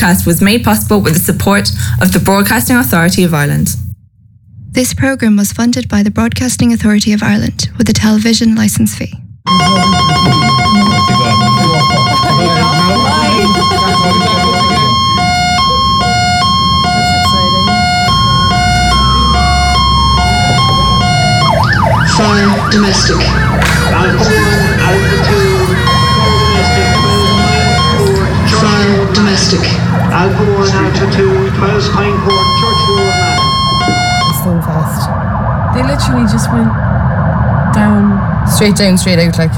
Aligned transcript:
broadcast 0.00 0.26
was 0.26 0.40
made 0.40 0.64
possible 0.64 0.98
with 0.98 1.12
the 1.12 1.20
support 1.20 1.68
of 2.00 2.10
the 2.14 2.18
Broadcasting 2.18 2.74
Authority 2.74 3.22
of 3.22 3.34
Ireland. 3.34 3.76
This 4.70 4.94
programme 4.94 5.36
was 5.36 5.52
funded 5.52 5.90
by 5.90 6.02
the 6.02 6.10
Broadcasting 6.10 6.72
Authority 6.72 7.12
of 7.12 7.22
Ireland 7.22 7.68
with 7.76 7.86
a 7.90 7.92
television 7.92 8.54
licence 8.54 8.94
fee. 8.94 9.12
Fire 22.16 22.70
domestic. 22.70 23.20
Fire 28.60 29.12
domestic. 29.12 29.89
Alpha 30.12 30.44
1, 30.44 30.68
Alpha 30.70 31.06
2, 31.16 31.50
12 31.56 31.92
Pine 31.94 32.16
Court, 32.24 32.46
Church 32.58 32.82
Road, 32.88 33.14
man. 33.20 33.38
so 34.42 34.50
fast. 34.66 35.08
They 35.74 35.82
literally 35.82 36.26
just 36.26 36.50
went 36.52 36.68
down. 37.74 38.46
Straight 38.48 38.74
down, 38.76 38.98
straight 38.98 39.18
out, 39.18 39.38
like. 39.38 39.50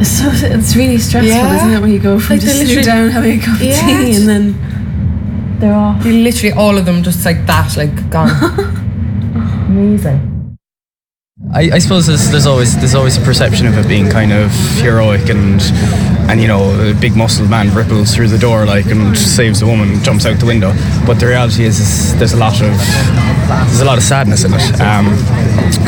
It's 0.00 0.10
so 0.10 0.28
it's 0.30 0.76
really 0.76 0.98
stressful, 0.98 1.28
Yeah. 1.34 1.56
isn't 1.56 1.70
it? 1.74 1.80
When 1.82 1.90
you 1.92 1.98
go 1.98 2.18
from 2.20 2.36
Like, 2.36 2.44
just 2.44 2.58
sitting 2.58 2.84
down 2.84 3.10
having 3.10 3.38
a 3.40 3.42
cup 3.42 3.54
of 3.56 3.62
Yeah. 3.62 3.80
tea 3.86 4.16
and 4.16 4.28
then 4.28 5.56
they're 5.58 5.74
off. 5.74 6.04
Literally 6.04 6.52
all 6.54 6.78
of 6.78 6.86
them 6.86 7.02
just 7.02 7.24
like 7.24 7.44
that, 7.46 7.76
like 7.76 8.08
gone. 8.10 8.30
Amazing. 9.68 10.27
I, 11.58 11.70
I 11.72 11.78
suppose 11.80 12.06
there's, 12.06 12.30
there's 12.30 12.46
always 12.46 12.76
there's 12.76 12.94
always 12.94 13.16
a 13.16 13.20
perception 13.20 13.66
of 13.66 13.76
it 13.76 13.88
being 13.88 14.08
kind 14.08 14.32
of 14.32 14.52
heroic 14.80 15.28
and 15.28 15.60
and 16.30 16.40
you 16.40 16.46
know 16.46 16.70
a 16.88 16.94
big 16.94 17.16
muscled 17.16 17.50
man 17.50 17.74
ripples 17.74 18.14
through 18.14 18.28
the 18.28 18.38
door 18.38 18.64
like 18.64 18.86
and 18.86 19.16
saves 19.18 19.58
the 19.58 19.66
woman 19.66 20.00
jumps 20.04 20.24
out 20.24 20.38
the 20.38 20.46
window. 20.46 20.72
But 21.04 21.18
the 21.18 21.26
reality 21.26 21.64
is, 21.64 21.80
is 21.80 22.16
there's 22.16 22.32
a 22.32 22.36
lot 22.36 22.62
of 22.62 22.70
there's 23.66 23.80
a 23.80 23.84
lot 23.84 23.98
of 23.98 24.04
sadness 24.04 24.44
in 24.44 24.52
it. 24.54 24.80
Um, 24.80 25.06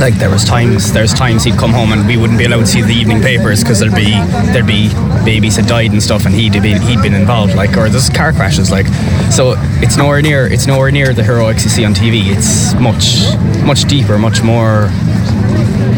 like 0.00 0.14
there 0.14 0.28
was 0.28 0.44
times 0.44 0.92
there's 0.92 1.14
times 1.14 1.44
he'd 1.44 1.56
come 1.56 1.70
home 1.70 1.92
and 1.92 2.04
we 2.04 2.16
wouldn't 2.16 2.38
be 2.40 2.46
allowed 2.46 2.60
to 2.60 2.66
see 2.66 2.82
the 2.82 2.92
evening 2.92 3.22
papers 3.22 3.62
because 3.62 3.78
there'd 3.78 3.94
be 3.94 4.10
there'd 4.50 4.66
be 4.66 4.88
babies 5.24 5.54
had 5.54 5.68
died 5.68 5.92
and 5.92 6.02
stuff 6.02 6.26
and 6.26 6.34
he'd 6.34 6.54
been 6.54 6.82
he'd 6.82 7.00
been 7.00 7.14
involved 7.14 7.54
like 7.54 7.76
or 7.76 7.88
there's 7.88 8.08
car 8.08 8.32
crashes 8.32 8.72
like. 8.72 8.88
So 9.30 9.54
it's 9.78 9.96
nowhere 9.96 10.20
near 10.20 10.48
it's 10.48 10.66
nowhere 10.66 10.90
near 10.90 11.14
the 11.14 11.22
heroics 11.22 11.62
you 11.62 11.70
see 11.70 11.84
on 11.84 11.94
TV 11.94 12.34
it's 12.34 12.74
much 12.74 13.36
much 13.64 13.84
deeper 13.84 14.18
much 14.18 14.42
more 14.42 14.90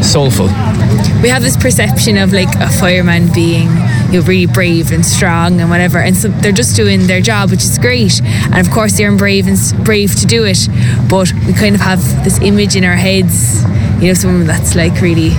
soulful. 0.03 0.47
we 1.23 1.29
have 1.29 1.43
this 1.43 1.57
perception 1.57 2.17
of 2.17 2.33
like 2.33 2.49
a 2.61 2.69
fireman 2.69 3.33
being 3.33 3.69
you 4.11 4.21
know 4.21 4.27
really 4.27 4.47
brave 4.47 4.93
and 4.93 5.05
strong 5.05 5.61
and 5.61 5.71
whatever 5.71 5.99
and 5.99 6.17
so 6.17 6.29
they're 6.29 6.53
just 6.53 6.77
doing 6.77 7.07
their 7.07 7.21
job 7.21 7.51
which 7.51 7.63
is 7.65 7.79
great 7.79 8.21
and 8.23 8.67
of 8.67 8.73
course 8.73 8.97
they're 8.97 9.15
brave 9.17 9.47
and 9.47 9.59
brave 9.85 10.15
to 10.15 10.27
do 10.27 10.45
it 10.45 10.69
but 11.09 11.33
we 11.47 11.53
kind 11.53 11.75
of 11.75 11.81
have 11.81 12.03
this 12.25 12.41
image 12.41 12.77
in 12.77 12.85
our 12.85 12.97
heads 12.97 13.63
you 14.01 14.09
know 14.09 14.15
someone 14.15 14.47
that's 14.47 14.75
like 14.75 15.01
really 15.01 15.31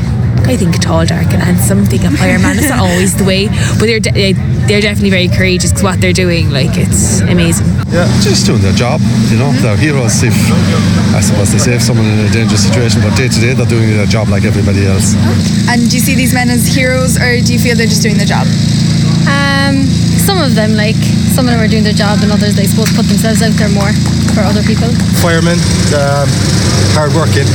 I 0.46 0.58
think 0.58 0.80
tall, 0.82 1.06
dark, 1.06 1.32
and 1.34 1.42
handsome. 1.42 1.86
Being 1.86 2.06
a 2.06 2.12
fireman 2.12 2.60
is 2.60 2.70
not 2.70 2.80
always 2.88 3.16
the 3.16 3.24
way, 3.24 3.48
but 3.80 3.88
they're 3.88 4.00
de- 4.00 4.34
they're 4.68 4.82
definitely 4.82 5.10
very 5.10 5.28
courageous 5.28 5.72
because 5.72 5.84
what 5.84 6.02
they're 6.02 6.14
doing, 6.14 6.52
like 6.52 6.76
it's 6.78 7.22
amazing. 7.22 7.68
Yeah, 7.90 8.10
just 8.22 8.46
doing 8.46 8.62
their 8.62 8.74
job, 8.74 9.00
you 9.32 9.38
know. 9.38 9.52
They're 9.64 9.78
heroes 9.78 10.24
if, 10.24 10.36
I 11.16 11.22
suppose 11.22 11.52
they 11.52 11.60
save 11.60 11.82
someone 11.82 12.06
in 12.06 12.26
a 12.26 12.32
dangerous 12.32 12.66
situation, 12.68 13.02
but 13.02 13.16
day 13.16 13.28
to 13.30 13.40
day 13.40 13.54
they're 13.54 13.70
doing 13.70 13.90
their 13.96 14.06
job 14.10 14.28
like 14.30 14.44
everybody 14.44 14.86
else. 14.86 15.16
And 15.70 15.90
do 15.90 15.96
you 15.96 16.04
see 16.04 16.16
these 16.16 16.34
men 16.34 16.50
as 16.50 16.68
heroes 16.68 17.18
or 17.18 17.40
do 17.40 17.54
you 17.54 17.60
feel 17.60 17.76
they're 17.76 17.88
just 17.92 18.04
doing 18.04 18.18
their 18.18 18.28
job? 18.30 18.48
Um, 19.30 19.88
some 20.20 20.42
of 20.42 20.56
them, 20.56 20.74
like 20.76 21.00
some 21.36 21.46
of 21.48 21.52
them 21.52 21.60
are 21.60 21.68
doing 21.68 21.84
their 21.84 21.96
job, 21.96 22.20
and 22.22 22.32
others 22.32 22.56
they 22.56 22.66
suppose 22.68 22.92
put 22.92 23.06
themselves 23.08 23.42
out 23.42 23.54
there 23.56 23.70
more 23.70 23.92
for 24.36 24.42
other 24.42 24.64
people. 24.64 24.88
Firemen, 25.24 25.58
um, 25.96 26.28
hard 26.96 27.14
working, 27.16 27.48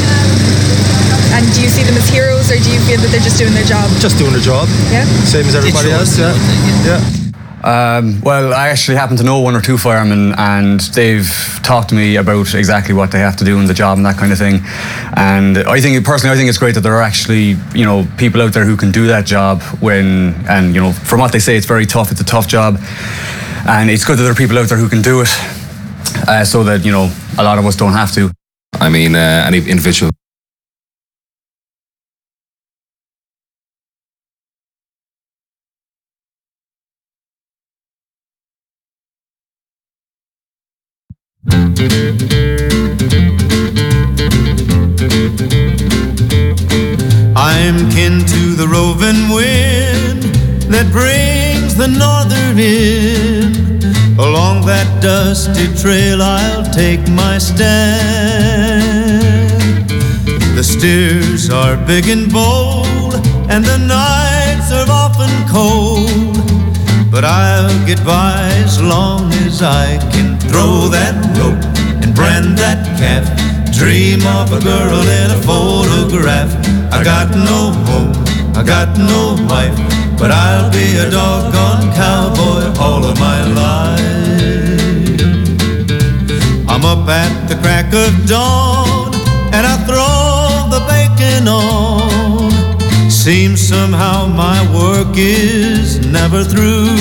And 1.35 1.45
do 1.55 1.63
you 1.63 1.69
see 1.69 1.83
them 1.85 1.97
as 1.97 2.09
heroes 2.09 2.51
or 2.51 2.57
do 2.57 2.71
you 2.73 2.81
feel 2.81 2.99
that 3.01 3.09
they're 3.11 3.21
just 3.21 3.39
doing 3.39 3.55
their 3.55 3.65
job? 3.65 3.91
just 4.01 4.19
doing 4.19 4.33
their 4.33 4.43
job, 4.43 4.69
Yeah. 4.91 5.05
same 5.25 5.47
as 5.47 5.55
everybody 5.55 5.91
else. 5.91 6.19
Yeah, 6.19 6.35
yeah. 6.85 7.01
Um, 7.65 8.21
well, 8.23 8.55
I 8.55 8.69
actually 8.69 8.97
happen 8.99 9.17
to 9.17 9.25
know 9.25 9.41
one 9.41 9.57
or 9.57 9.61
two 9.61 9.77
firemen, 9.79 10.33
and 10.39 10.79
they've 10.95 11.29
talked 11.65 11.89
to 11.89 11.95
me 11.97 12.15
about 12.17 12.55
exactly 12.55 12.95
what 12.95 13.11
they 13.11 13.19
have 13.19 13.37
to 13.37 13.45
do 13.45 13.59
in 13.59 13.67
the 13.67 13.75
job 13.75 13.97
and 13.99 14.07
that 14.07 14.17
kind 14.17 14.31
of 14.33 14.39
thing. 14.39 14.63
And 15.17 15.59
I 15.59 15.81
think, 15.81 16.03
personally, 16.05 16.33
I 16.33 16.37
think 16.37 16.49
it's 16.49 16.57
great 16.59 16.75
that 16.77 16.83
there 16.83 16.95
are 16.95 17.03
actually, 17.03 17.57
you 17.75 17.85
know, 17.85 18.07
people 18.17 18.41
out 18.43 18.53
there 18.53 18.65
who 18.65 18.77
can 18.77 18.93
do 18.93 19.09
that 19.09 19.27
job 19.27 19.61
when, 19.81 20.35
and 20.49 20.73
you 20.75 20.81
know, 20.81 20.93
from 20.93 21.19
what 21.21 21.33
they 21.33 21.41
say, 21.41 21.57
it's 21.57 21.67
very 21.67 21.85
tough. 21.85 22.13
It's 22.13 22.21
a 22.21 22.25
tough 22.25 22.47
job, 22.47 22.79
and 23.67 23.91
it's 23.91 24.05
good 24.05 24.19
that 24.19 24.23
there 24.23 24.33
are 24.33 24.37
people 24.37 24.57
out 24.57 24.69
there 24.69 24.79
who 24.79 24.89
can 24.89 25.03
do 25.03 25.21
it, 25.23 25.29
uh, 26.29 26.45
so 26.45 26.63
that 26.63 26.85
you 26.85 26.93
know, 26.93 27.11
a 27.39 27.43
lot 27.43 27.59
of 27.59 27.67
us 27.67 27.75
don't 27.75 27.93
have 27.93 28.13
to. 28.13 28.31
I 28.75 28.89
mean, 28.89 29.17
uh, 29.17 29.45
any 29.47 29.59
individual 29.59 30.13
I'm 47.37 47.89
kin 47.91 48.25
to 48.27 48.55
the 48.57 48.67
roving 48.69 49.29
wind 49.29 50.23
that 50.73 50.91
brings 50.91 51.75
the 51.77 51.89
northern 51.89 52.59
in. 52.59 53.83
Along 54.19 54.67
that 54.67 55.01
dusty 55.01 55.67
trail 55.81 56.21
I'll 56.21 56.65
take 56.73 57.09
my 57.09 57.39
stand. 57.39 57.89
The 60.57 60.65
steers 60.65 61.51
are 61.51 61.77
big 61.87 62.09
and 62.09 62.33
bold, 62.33 63.15
and 63.49 63.65
the 63.65 63.79
nights 63.79 64.73
are 64.73 64.91
often 64.91 65.31
cold. 65.49 65.98
But 67.11 67.25
I'll 67.25 67.87
get 67.87 68.05
by 68.05 68.37
as 68.65 68.81
long 68.83 69.33
as 69.47 69.63
I 69.63 69.97
can 70.13 70.39
throw 70.39 70.89
that 70.89 71.17
rope 71.39 71.65
and 72.03 72.15
brand 72.15 72.59
that 72.59 72.85
calf. 72.99 73.25
Dream 73.73 74.21
of 74.27 74.53
a 74.53 74.61
girl 74.61 75.01
in 75.21 75.31
a 75.31 75.41
photograph. 75.43 76.53
I 76.93 77.03
got 77.03 77.31
no 77.31 77.73
home, 77.89 78.13
I 78.55 78.63
got 78.63 78.97
no 78.99 79.37
wife, 79.49 79.77
but 80.19 80.31
I'll 80.31 80.71
be 80.71 80.97
a 80.99 81.11
doggone 81.11 81.93
cowboy 81.95 82.79
all 82.79 83.05
of 83.05 83.19
my 83.19 83.41
life. 83.57 84.09
I'm 86.69 86.85
up 86.85 87.09
at 87.09 87.49
the 87.49 87.57
crack 87.57 87.93
of 87.95 88.27
dawn 88.29 89.15
and 89.55 89.67
I 89.67 89.77
throw 89.89 90.69
the 90.71 90.85
bacon 90.87 91.49
on. 91.49 92.18
Seems 93.29 93.61
somehow 93.61 94.27
my 94.27 94.59
work 94.73 95.15
is 95.15 95.99
never 96.01 96.43
through. 96.43 96.97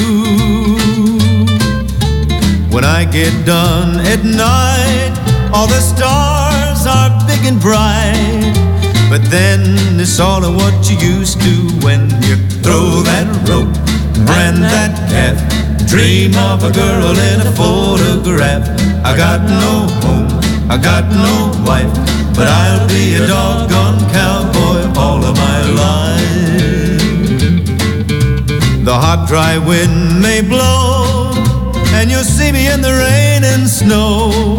When 2.70 2.84
I 2.84 3.08
get 3.10 3.32
done 3.46 4.02
at 4.06 4.26
night, 4.26 5.16
all 5.54 5.68
the 5.68 5.80
stars 5.80 6.86
are 6.86 7.12
big 7.28 7.46
and 7.46 7.62
bright. 7.62 8.52
But 9.10 9.24
then 9.32 9.62
it's 10.02 10.20
all 10.20 10.44
of 10.44 10.54
what 10.54 10.76
you 10.92 10.98
used 10.98 11.40
to 11.44 11.56
when 11.86 12.10
you 12.28 12.36
throw 12.60 13.08
that 13.08 13.28
rope, 13.48 13.72
brand 14.28 14.62
that 14.64 15.00
calf, 15.08 15.38
dream 15.88 16.36
of 16.36 16.62
a 16.66 16.72
girl 16.74 17.16
in 17.32 17.48
a 17.48 17.52
photograph. 17.56 18.68
I 19.06 19.16
got 19.16 19.48
no 19.48 19.88
home, 20.04 20.28
I 20.70 20.78
got 20.78 21.06
no 21.10 21.52
wife, 21.66 21.94
but 22.36 22.48
I'll 22.48 22.88
be 22.88 23.16
a 23.16 23.26
doggone 23.26 24.00
cowboy 24.12 25.00
all 25.00 25.24
of 25.24 25.36
my 25.36 25.60
life. 25.84 26.28
The 28.84 28.94
hot, 28.94 29.28
dry 29.28 29.58
wind 29.58 30.22
may 30.22 30.42
blow, 30.42 31.32
and 31.96 32.12
you'll 32.12 32.24
see 32.24 32.52
me 32.52 32.72
in 32.72 32.82
the 32.82 32.94
rain 33.06 33.44
and 33.44 33.68
snow 33.68 34.58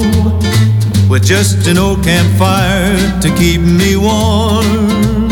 with 1.08 1.24
just 1.24 1.66
an 1.66 1.78
old 1.78 2.02
campfire 2.02 2.96
to 3.20 3.28
keep 3.36 3.60
me 3.60 3.96
warm. 3.96 5.28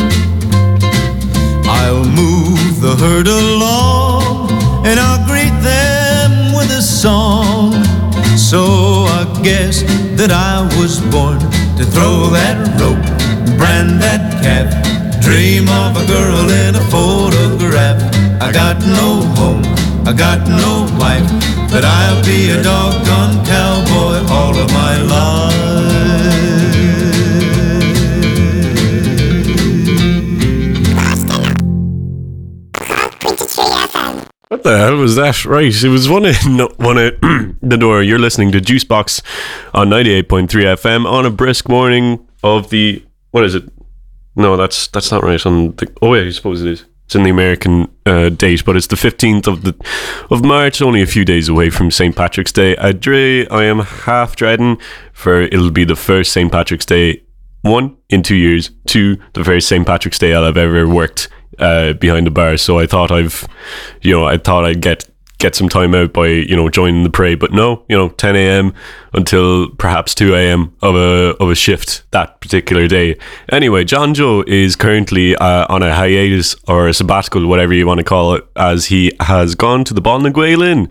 I'll 1.68 2.04
move 2.04 2.80
the 2.80 2.96
herd 2.98 3.28
along 3.28 4.50
and 4.86 5.00
I'll 5.00 5.26
greet 5.26 5.56
them 5.62 6.54
with 6.54 6.70
a 6.70 6.82
song. 6.82 7.55
So 8.36 8.62
I 9.08 9.24
guess 9.42 9.82
that 10.20 10.30
I 10.30 10.60
was 10.78 11.00
born 11.10 11.40
to 11.78 11.84
throw 11.84 12.28
that 12.36 12.60
rope, 12.78 13.00
brand 13.56 13.98
that 14.02 14.44
calf, 14.44 14.68
dream 15.24 15.66
of 15.68 15.96
a 15.96 16.04
girl 16.06 16.44
in 16.50 16.76
a 16.76 16.84
photograph. 16.92 17.96
I 18.40 18.52
got 18.52 18.78
no 18.80 19.24
home, 19.40 19.64
I 20.06 20.12
got 20.12 20.46
no 20.46 20.84
wife, 21.00 21.26
but 21.72 21.84
I'll 21.84 22.22
be 22.24 22.50
a 22.50 22.62
doggone 22.62 23.44
cowboy 23.46 24.20
all 24.30 24.54
of 24.54 24.70
my 24.70 25.00
life. 25.02 26.25
The 34.66 34.78
hell 34.78 34.96
was 34.96 35.14
that? 35.14 35.44
Right, 35.44 35.84
it 35.84 35.88
was 35.88 36.08
one 36.08 36.24
of 36.24 36.36
one 36.78 36.98
of 36.98 37.14
the 37.62 37.76
door. 37.78 38.02
You're 38.02 38.18
listening 38.18 38.50
to 38.52 38.58
Juicebox 38.58 39.22
on 39.72 39.88
98.3 39.88 40.48
FM 40.48 41.06
on 41.06 41.24
a 41.24 41.30
brisk 41.30 41.68
morning 41.68 42.26
of 42.42 42.70
the 42.70 43.04
what 43.30 43.44
is 43.44 43.54
it? 43.54 43.64
No, 44.34 44.56
that's 44.56 44.88
that's 44.88 45.12
not 45.12 45.22
right. 45.22 45.44
On 45.46 45.70
the 45.76 45.92
oh 46.02 46.14
yeah, 46.14 46.22
I 46.22 46.30
suppose 46.30 46.62
it 46.62 46.68
is. 46.68 46.84
It's 47.04 47.14
in 47.14 47.22
the 47.22 47.30
American 47.30 47.88
uh, 48.04 48.30
date, 48.30 48.64
but 48.64 48.74
it's 48.74 48.88
the 48.88 48.96
15th 48.96 49.46
of 49.46 49.62
the 49.62 49.76
of 50.30 50.44
March, 50.44 50.82
only 50.82 51.00
a 51.00 51.06
few 51.06 51.24
days 51.24 51.48
away 51.48 51.70
from 51.70 51.92
St. 51.92 52.16
Patrick's 52.16 52.50
Day. 52.50 52.74
Adre, 52.74 53.46
I 53.48 53.64
am 53.64 53.78
half 53.78 54.34
dreading 54.34 54.78
for 55.12 55.42
it'll 55.42 55.70
be 55.70 55.84
the 55.84 55.94
first 55.94 56.32
St. 56.32 56.50
Patrick's 56.50 56.86
Day 56.86 57.22
one 57.62 57.96
in 58.08 58.24
two 58.24 58.34
years, 58.34 58.70
two 58.86 59.18
the 59.34 59.44
first 59.44 59.68
St. 59.68 59.86
Patrick's 59.86 60.18
Day 60.18 60.34
I'll 60.34 60.44
have 60.44 60.56
ever 60.56 60.88
worked 60.88 61.28
uh, 61.58 61.94
behind 61.94 62.26
the 62.26 62.30
bar. 62.30 62.56
So 62.56 62.78
I 62.78 62.86
thought 62.86 63.10
I've, 63.10 63.46
you 64.02 64.12
know, 64.12 64.26
I 64.26 64.38
thought 64.38 64.64
I'd 64.64 64.80
get 64.82 65.08
get 65.38 65.54
some 65.54 65.68
time 65.68 65.94
out 65.94 66.12
by 66.12 66.26
you 66.28 66.56
know 66.56 66.68
joining 66.68 67.02
the 67.02 67.10
parade, 67.10 67.38
but 67.38 67.52
no, 67.52 67.84
you 67.88 67.96
know, 67.96 68.08
10 68.08 68.36
a.m. 68.36 68.72
until 69.12 69.68
perhaps 69.70 70.14
2 70.14 70.34
a.m. 70.34 70.74
of 70.82 70.94
a 70.94 71.36
of 71.40 71.50
a 71.50 71.54
shift 71.54 72.10
that 72.10 72.40
particular 72.40 72.88
day. 72.88 73.18
Anyway, 73.50 73.84
John 73.84 74.14
Joe 74.14 74.42
is 74.46 74.76
currently 74.76 75.36
uh, 75.36 75.66
on 75.68 75.82
a 75.82 75.94
hiatus 75.94 76.56
or 76.68 76.88
a 76.88 76.94
sabbatical, 76.94 77.46
whatever 77.46 77.74
you 77.74 77.86
want 77.86 77.98
to 77.98 78.04
call 78.04 78.34
it, 78.34 78.46
as 78.56 78.86
he 78.86 79.12
has 79.20 79.54
gone 79.54 79.84
to 79.84 79.94
the 79.94 80.02
Balnaguelin 80.02 80.90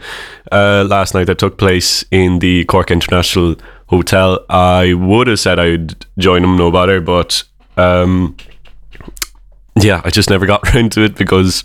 uh, 0.51 0.85
last 0.87 1.13
night 1.13 1.25
that 1.25 1.39
took 1.39 1.57
place 1.57 2.05
in 2.11 2.39
the 2.39 2.65
Cork 2.65 2.91
International 2.91 3.55
Hotel. 3.87 4.43
I 4.49 4.93
would 4.93 5.27
have 5.27 5.39
said 5.39 5.59
I'd 5.59 6.05
join 6.17 6.43
him 6.43 6.57
no 6.57 6.71
better, 6.71 7.01
but 7.01 7.43
um, 7.77 8.35
yeah, 9.79 10.01
I 10.03 10.09
just 10.09 10.29
never 10.29 10.45
got 10.45 10.67
around 10.75 10.91
to 10.93 11.01
it 11.01 11.15
because 11.15 11.63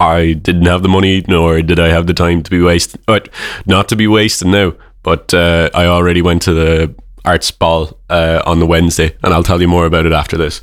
I 0.00 0.32
didn't 0.32 0.66
have 0.66 0.82
the 0.82 0.88
money, 0.88 1.24
nor 1.28 1.62
did 1.62 1.78
I 1.78 1.88
have 1.88 2.06
the 2.06 2.14
time 2.14 2.42
to 2.42 2.50
be 2.50 2.60
wasted. 2.60 3.00
But 3.06 3.28
not 3.66 3.88
to 3.88 3.96
be 3.96 4.06
wasted 4.06 4.48
now. 4.48 4.74
But 5.02 5.34
uh, 5.34 5.70
I 5.74 5.86
already 5.86 6.22
went 6.22 6.42
to 6.42 6.54
the 6.54 6.94
arts 7.24 7.50
ball 7.50 7.98
uh, 8.08 8.42
on 8.46 8.60
the 8.60 8.66
Wednesday, 8.66 9.16
and 9.22 9.34
I'll 9.34 9.42
tell 9.42 9.60
you 9.60 9.68
more 9.68 9.86
about 9.86 10.06
it 10.06 10.12
after 10.12 10.36
this. 10.36 10.62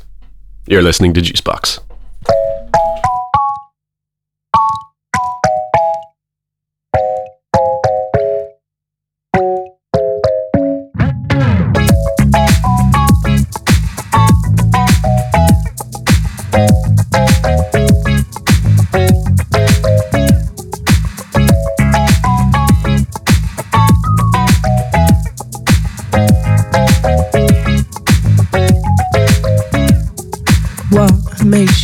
You're 0.66 0.82
listening 0.82 1.14
to 1.14 1.20
Juicebox. 1.20 1.80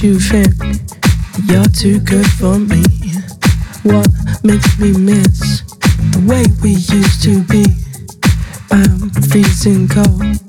You 0.02 0.18
think 0.18 0.54
you're 1.44 1.68
too 1.68 2.00
good 2.00 2.26
for 2.32 2.58
me? 2.58 2.82
What 3.82 4.08
makes 4.42 4.78
me 4.78 4.92
miss 4.92 5.62
the 6.12 6.24
way 6.26 6.44
we 6.62 6.70
used 6.70 7.22
to 7.22 7.42
be? 7.44 7.64
I'm 8.70 9.10
freezing 9.30 9.88
cold, 9.88 10.40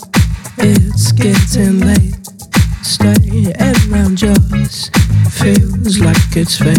it's 0.57 1.11
getting 1.11 1.79
late. 1.81 2.15
Stay 2.83 3.53
around 3.91 4.17
just 4.17 4.95
feels 5.31 5.99
like 5.99 6.35
it's 6.35 6.57
fate. 6.57 6.76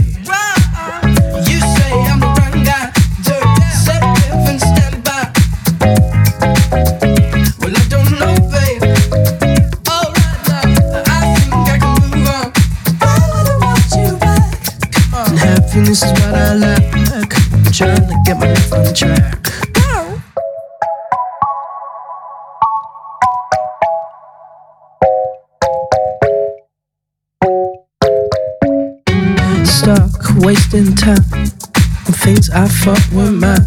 Things 32.19 32.51
I 32.51 32.67
thought 32.67 33.05
were 33.13 33.31
mine. 33.31 33.65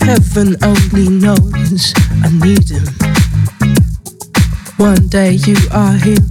Heaven 0.00 0.56
only 0.62 1.08
knows 1.08 1.92
I 2.24 2.30
need 2.44 2.68
him. 2.68 2.86
One 4.76 5.08
day 5.08 5.32
you 5.32 5.56
are 5.72 5.94
here, 5.94 6.24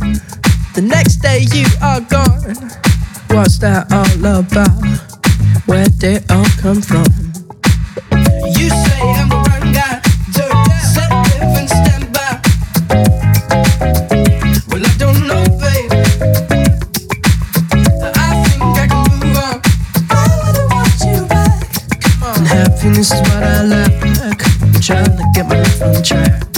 the 0.74 0.82
next 0.82 1.18
day 1.18 1.46
you 1.54 1.66
are 1.82 2.02
gone. 2.02 2.56
What's 3.30 3.58
that 3.60 3.92
all 3.92 4.40
about? 4.40 4.72
Where 5.66 5.86
did 5.86 6.24
it 6.24 6.32
all 6.32 6.46
come 6.62 6.82
from? 6.82 7.37
Happiness 22.88 23.12
is 23.12 23.22
what 23.22 23.44
I. 23.44 23.58
I'm 24.62 24.82
trying 24.82 25.18
to 25.18 25.32
get 25.34 25.46
my 25.48 25.60
life 25.60 25.82
on 25.82 26.04
track. 26.04 26.57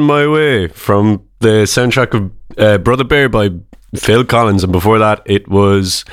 On 0.00 0.06
My 0.06 0.26
Way 0.26 0.68
from 0.68 1.26
the 1.40 1.64
soundtrack 1.64 2.14
of 2.14 2.32
uh, 2.56 2.78
Brother 2.78 3.04
Bear 3.04 3.28
by 3.28 3.50
Phil 3.94 4.24
Collins. 4.24 4.64
And 4.64 4.72
before 4.72 4.98
that, 4.98 5.20
it 5.26 5.46
was 5.46 6.06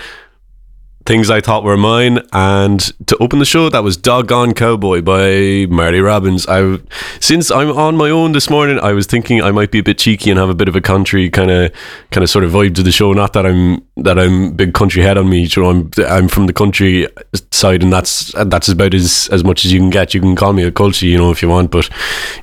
Things 1.08 1.30
I 1.30 1.40
Thought 1.40 1.64
Were 1.64 1.78
Mine. 1.78 2.20
And 2.34 2.82
to 3.08 3.16
open 3.20 3.40
the 3.40 3.46
show, 3.46 3.70
that 3.70 3.82
was 3.82 3.96
Doggone 3.96 4.54
Cowboy 4.54 5.02
by 5.02 5.66
Marty 5.74 6.02
Robbins. 6.02 6.46
I, 6.50 6.80
since 7.22 7.50
I'm 7.50 7.72
on 7.72 7.96
my 7.96 8.10
own 8.10 8.34
this 8.34 8.50
morning, 8.50 8.78
I 8.78 8.92
was 8.92 9.08
thinking 9.08 9.42
I 9.42 9.52
might 9.52 9.72
be 9.72 9.80
a 9.80 9.84
bit 9.84 10.00
cheeky 10.00 10.30
and 10.30 10.38
have 10.38 10.50
a 10.50 10.54
bit 10.54 10.68
of 10.68 10.76
a 10.76 10.82
country 10.82 11.30
kind 11.30 11.50
of 11.50 11.72
kind 12.12 12.26
of 12.26 12.30
sort 12.30 12.44
of 12.44 12.52
vibe 12.52 12.76
to 12.76 12.84
the 12.84 12.92
show. 12.92 13.14
Not 13.14 13.32
that 13.32 13.46
I'm 13.46 13.86
that 13.96 14.20
I'm 14.20 14.52
big 14.52 14.74
country 14.74 15.02
head 15.02 15.18
on 15.18 15.30
me. 15.30 15.48
You 15.50 15.64
know, 15.64 15.70
I'm 15.70 15.92
I'm 16.06 16.28
from 16.28 16.46
the 16.46 16.52
country 16.52 17.08
side, 17.52 17.84
and 17.84 17.94
that's 17.94 18.34
that's 18.46 18.68
about 18.68 18.94
as 18.94 19.30
as 19.32 19.46
much 19.46 19.64
as 19.64 19.72
you 19.72 19.80
can 19.80 19.90
get. 19.90 20.14
You 20.14 20.20
can 20.20 20.36
call 20.36 20.52
me 20.52 20.64
a 20.64 20.74
culture, 20.74 21.06
you 21.06 21.18
know, 21.18 21.32
if 21.32 21.42
you 21.42 21.48
want, 21.48 21.72
but 21.72 21.90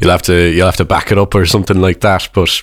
you'll 0.01 0.11
have 0.11 0.23
to 0.23 0.51
you'll 0.51 0.65
have 0.65 0.79
to 0.79 0.87
back 0.87 1.13
it 1.13 1.19
up 1.19 1.35
or 1.35 1.45
something 1.45 1.83
like 1.83 2.01
that. 2.01 2.31
But 2.33 2.63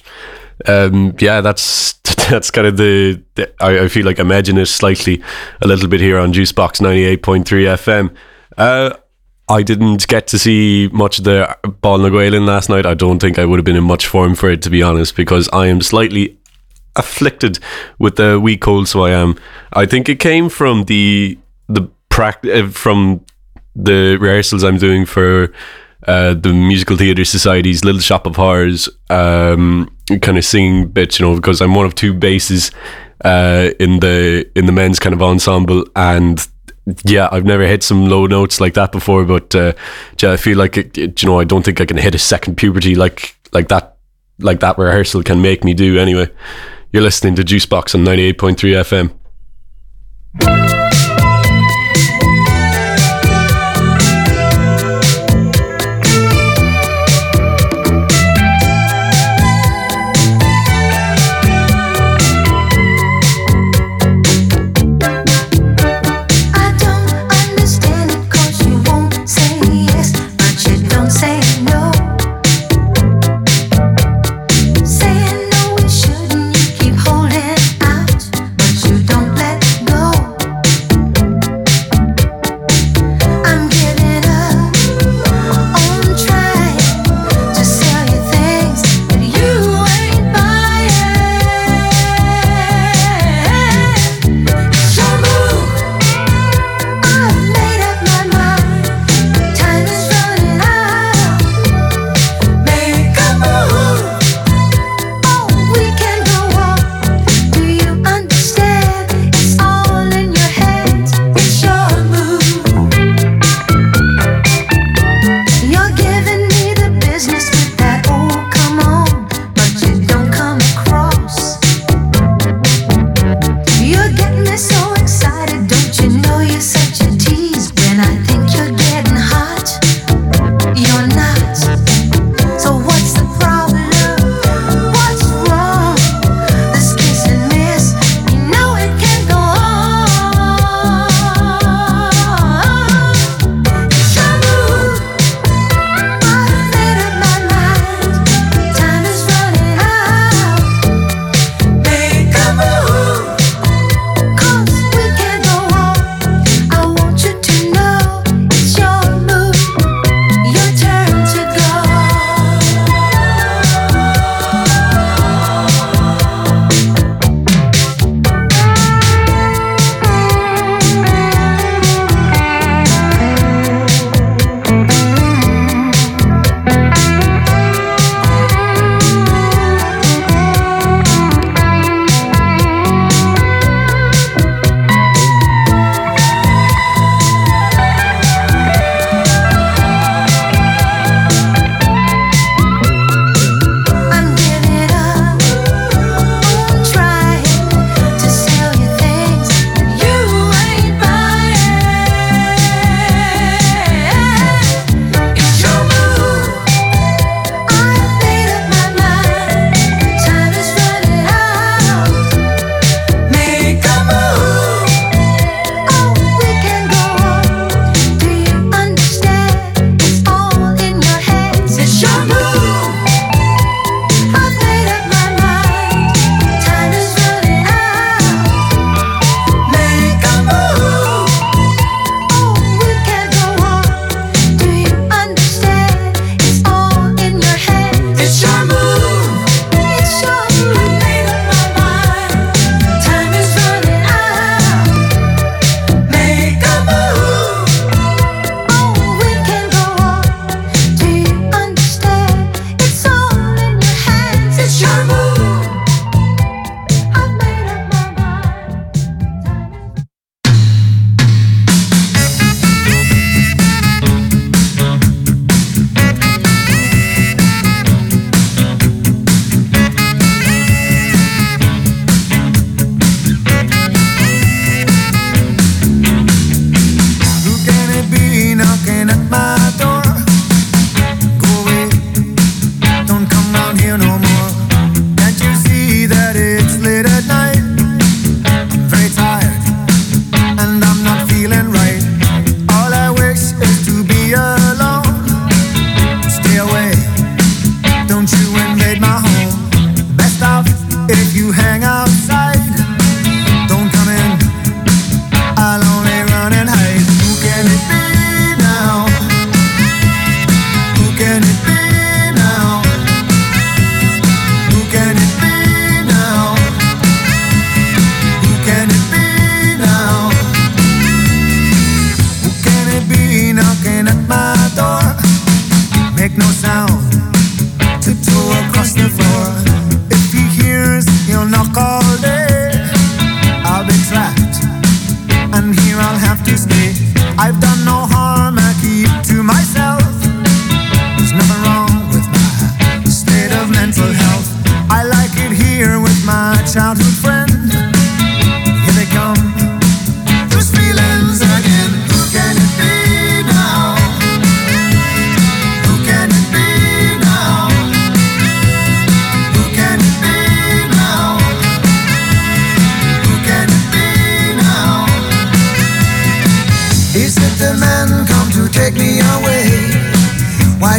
um, 0.66 1.16
yeah, 1.20 1.42
that's 1.42 1.94
that's 2.32 2.50
kind 2.50 2.66
of 2.66 2.78
the, 2.78 3.22
the 3.36 3.54
I, 3.64 3.84
I 3.84 3.88
feel 3.88 4.06
like 4.06 4.20
imagine 4.20 4.58
it 4.58 4.68
slightly 4.68 5.22
a 5.62 5.68
little 5.68 5.90
bit 5.90 6.00
here 6.00 6.18
on 6.18 6.34
Juicebox 6.34 6.82
ninety 6.82 7.04
eight 7.04 7.22
point 7.22 7.48
three 7.48 7.66
FM. 7.66 8.16
Uh, 8.58 8.94
I 9.50 9.64
didn't 9.64 10.08
get 10.08 10.28
to 10.28 10.40
see 10.40 10.90
much 10.94 11.20
of 11.20 11.26
the 11.26 11.58
Ball 11.82 12.00
Naguilin 12.00 12.48
last 12.48 12.70
night. 12.70 12.86
I 12.86 12.94
don't 12.94 13.20
think 13.20 13.38
I 13.38 13.44
would 13.46 13.58
have 13.58 13.66
been 13.66 13.76
in 13.76 13.84
much 13.84 14.08
form 14.08 14.34
for 14.34 14.50
it, 14.50 14.62
to 14.62 14.70
be 14.70 14.82
honest, 14.82 15.16
because 15.16 15.50
I 15.52 15.68
am 15.68 15.82
slightly 15.82 16.40
afflicted 16.96 17.60
with 18.00 18.16
the 18.16 18.40
wee 18.40 18.56
cold. 18.56 18.88
So 18.88 19.04
I 19.04 19.12
am. 19.12 19.38
I 19.74 19.86
think 19.86 20.08
it 20.08 20.20
came 20.20 20.48
from 20.48 20.86
the 20.86 21.38
the 21.68 21.90
practice 22.10 22.76
from 22.78 23.26
the 23.76 24.18
rehearsals 24.18 24.64
I'm 24.64 24.78
doing 24.78 25.06
for 25.06 25.54
uh, 26.08 26.34
the 26.34 26.54
musical 26.54 26.98
theatre 26.98 27.26
society's 27.26 27.84
Little 27.84 28.02
Shop 28.02 28.26
of 28.26 28.36
Horrors 28.36 28.90
um, 29.10 29.96
kind 30.22 30.38
of 30.38 30.46
singing 30.46 30.88
bit, 30.88 31.20
you 31.20 31.26
know, 31.26 31.36
because 31.36 31.62
I'm 31.62 31.76
one 31.76 31.86
of 31.86 31.96
two 31.96 32.14
basses 32.14 32.72
uh, 33.24 33.70
in 33.80 34.00
the 34.00 34.50
in 34.56 34.66
the 34.66 34.72
men's 34.72 35.00
kind 35.00 35.14
of 35.14 35.22
ensemble, 35.22 35.86
and 35.96 36.46
yeah, 37.06 37.30
I've 37.32 37.46
never 37.46 37.66
hit 37.66 37.84
some 37.84 38.08
low 38.08 38.26
notes 38.26 38.60
like 38.60 38.74
that 38.74 38.92
before, 38.92 39.26
but 39.26 39.54
uh, 39.54 39.74
yeah, 40.20 40.32
I 40.32 40.38
feel 40.38 40.58
like 40.58 40.78
it, 40.78 40.98
it, 40.98 41.22
you 41.22 41.30
know, 41.30 41.40
I 41.40 41.44
don't 41.44 41.64
think 41.64 41.80
I 41.80 41.86
can 41.86 41.98
hit 41.98 42.16
a 42.16 42.20
second 42.20 42.56
puberty 42.56 42.96
like 42.96 43.36
like 43.52 43.68
that 43.68 43.98
like 44.40 44.60
that 44.62 44.78
rehearsal 44.78 45.24
can 45.24 45.42
make 45.42 45.64
me 45.64 45.74
do. 45.74 46.00
Anyway, 46.00 46.30
you're 46.92 47.04
listening 47.04 47.36
to 47.36 47.44
Juicebox 47.44 47.94
on 47.94 48.04
ninety 48.04 48.24
eight 48.24 48.40
point 48.40 48.60
three 48.60 48.72
FM. 48.74 49.14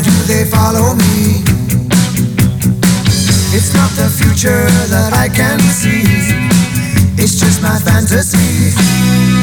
Do 0.02 0.10
they 0.26 0.44
follow 0.44 0.94
me? 0.94 1.42
It's 3.54 3.74
not 3.74 3.90
the 3.90 4.08
future 4.10 4.66
that 4.90 5.12
I 5.12 5.28
can 5.28 5.60
see. 5.60 6.02
It's 7.22 7.38
just 7.38 7.62
my 7.62 7.78
fantasy. 7.78 9.41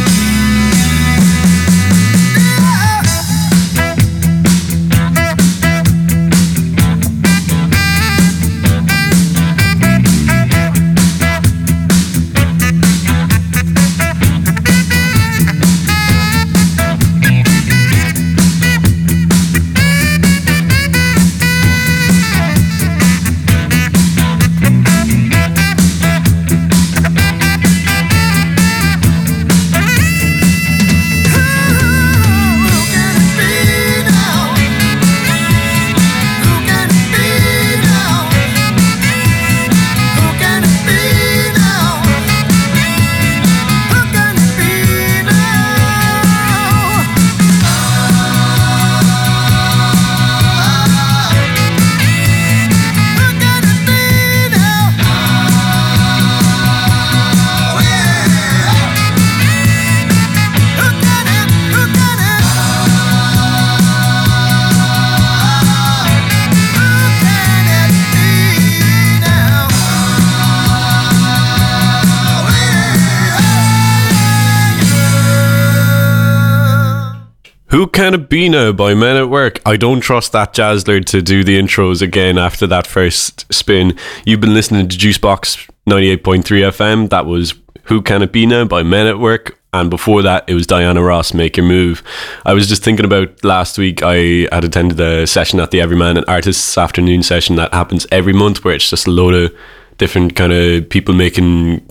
Now 78.47 78.71
by 78.71 78.93
Men 78.93 79.17
at 79.17 79.29
Work? 79.29 79.59
I 79.65 79.75
don't 79.75 79.99
trust 79.99 80.31
that 80.31 80.53
Jazzler 80.53 81.03
to 81.05 81.21
do 81.21 81.43
the 81.43 81.59
intros 81.59 82.01
again 82.01 82.37
after 82.37 82.65
that 82.67 82.87
first 82.87 83.51
spin. 83.51 83.97
You've 84.25 84.39
been 84.39 84.53
listening 84.53 84.87
to 84.87 84.97
Juicebox 84.97 85.69
98.3 85.89 86.43
FM. 86.43 87.09
That 87.09 87.25
was 87.25 87.55
Who 87.85 88.01
Can 88.01 88.21
It 88.21 88.31
Be 88.31 88.45
Now 88.45 88.65
by 88.65 88.83
Men 88.83 89.07
at 89.07 89.19
Work. 89.19 89.59
And 89.73 89.89
before 89.89 90.21
that, 90.21 90.45
it 90.47 90.53
was 90.53 90.65
Diana 90.65 91.01
Ross, 91.03 91.33
Make 91.33 91.57
Your 91.57 91.65
Move. 91.65 92.01
I 92.45 92.53
was 92.53 92.67
just 92.67 92.83
thinking 92.83 93.05
about 93.05 93.43
last 93.43 93.77
week, 93.77 94.01
I 94.03 94.47
had 94.51 94.63
attended 94.63 94.99
a 94.99 95.27
session 95.27 95.59
at 95.59 95.71
the 95.71 95.81
Everyman 95.81 96.15
and 96.15 96.25
Artists 96.27 96.77
afternoon 96.77 97.23
session 97.23 97.55
that 97.57 97.73
happens 97.73 98.07
every 98.11 98.33
month 98.33 98.63
where 98.63 98.75
it's 98.75 98.89
just 98.89 99.07
a 99.07 99.11
load 99.11 99.33
of 99.33 99.53
different 99.97 100.35
kind 100.35 100.53
of 100.53 100.87
people 100.89 101.13
making 101.13 101.85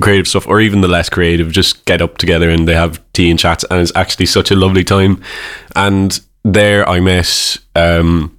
creative 0.00 0.26
stuff 0.26 0.46
or 0.46 0.60
even 0.60 0.80
the 0.80 0.88
less 0.88 1.08
creative 1.08 1.50
just 1.52 1.84
get 1.84 2.02
up 2.02 2.18
together 2.18 2.50
and 2.50 2.66
they 2.66 2.74
have 2.74 3.00
tea 3.12 3.30
and 3.30 3.38
chats 3.38 3.64
and 3.70 3.80
it's 3.80 3.92
actually 3.94 4.26
such 4.26 4.50
a 4.50 4.56
lovely 4.56 4.84
time. 4.84 5.22
And 5.74 6.18
there 6.44 6.88
i 6.88 7.00
met 7.00 7.56
um, 7.74 8.36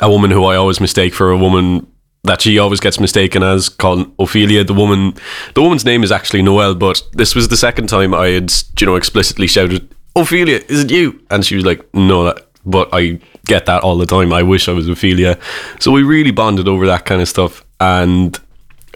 a 0.00 0.10
woman 0.10 0.32
who 0.32 0.44
i 0.44 0.56
always 0.56 0.80
mistake 0.80 1.14
for 1.14 1.30
a 1.30 1.36
woman 1.36 1.86
that 2.24 2.40
she 2.40 2.58
always 2.58 2.80
gets 2.80 2.98
mistaken 2.98 3.44
as 3.44 3.68
called 3.68 4.12
ophelia. 4.18 4.64
The 4.64 4.74
woman 4.74 5.14
the 5.54 5.62
woman's 5.62 5.84
name 5.84 6.02
is 6.02 6.10
actually 6.10 6.42
noel 6.42 6.74
but 6.74 7.02
this 7.12 7.34
was 7.34 7.48
the 7.48 7.56
second 7.56 7.88
time 7.88 8.14
i 8.14 8.28
had 8.28 8.52
you 8.80 8.86
know 8.86 8.96
explicitly 8.96 9.46
shouted 9.46 9.94
ophelia 10.16 10.60
is 10.68 10.84
it 10.84 10.90
you? 10.90 11.20
And 11.30 11.44
she 11.44 11.54
was 11.54 11.64
like 11.64 11.82
no 11.94 12.24
that 12.24 12.48
but 12.64 12.88
i 12.92 13.20
get 13.46 13.66
that 13.66 13.82
all 13.82 13.96
the 13.96 14.06
time. 14.06 14.32
I 14.32 14.42
wish 14.42 14.68
i 14.68 14.72
was 14.72 14.88
ophelia. 14.88 15.38
So 15.80 15.92
we 15.92 16.02
really 16.02 16.32
bonded 16.32 16.68
over 16.68 16.86
that 16.86 17.06
kind 17.06 17.22
of 17.22 17.28
stuff. 17.28 17.64
And 17.80 18.38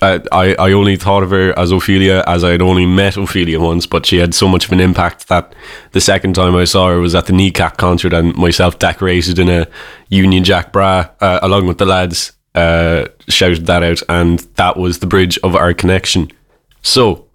I, 0.02 0.20
I 0.32 0.54
I 0.54 0.72
only 0.72 0.96
thought 0.96 1.22
of 1.22 1.30
her 1.30 1.58
as 1.58 1.72
Ophelia 1.72 2.24
as 2.26 2.44
I'd 2.44 2.62
only 2.62 2.86
met 2.86 3.16
Ophelia 3.16 3.60
once, 3.60 3.86
but 3.86 4.06
she 4.06 4.18
had 4.18 4.34
so 4.34 4.48
much 4.48 4.66
of 4.66 4.72
an 4.72 4.80
impact 4.80 5.28
that 5.28 5.54
the 5.92 6.00
second 6.00 6.34
time 6.34 6.56
I 6.56 6.64
saw 6.64 6.88
her 6.88 7.00
was 7.00 7.14
at 7.14 7.26
the 7.26 7.32
Kneecap 7.32 7.76
concert 7.76 8.12
and 8.12 8.34
myself 8.34 8.78
decorated 8.78 9.38
in 9.38 9.48
a 9.48 9.66
Union 10.08 10.44
Jack 10.44 10.72
bra 10.72 11.08
uh, 11.20 11.40
along 11.42 11.66
with 11.66 11.78
the 11.78 11.86
lads 11.86 12.32
uh, 12.54 13.06
shouted 13.28 13.66
that 13.66 13.82
out 13.82 14.02
and 14.08 14.40
that 14.56 14.76
was 14.76 14.98
the 14.98 15.06
bridge 15.06 15.38
of 15.42 15.54
our 15.54 15.74
connection. 15.74 16.30
So 16.82 17.26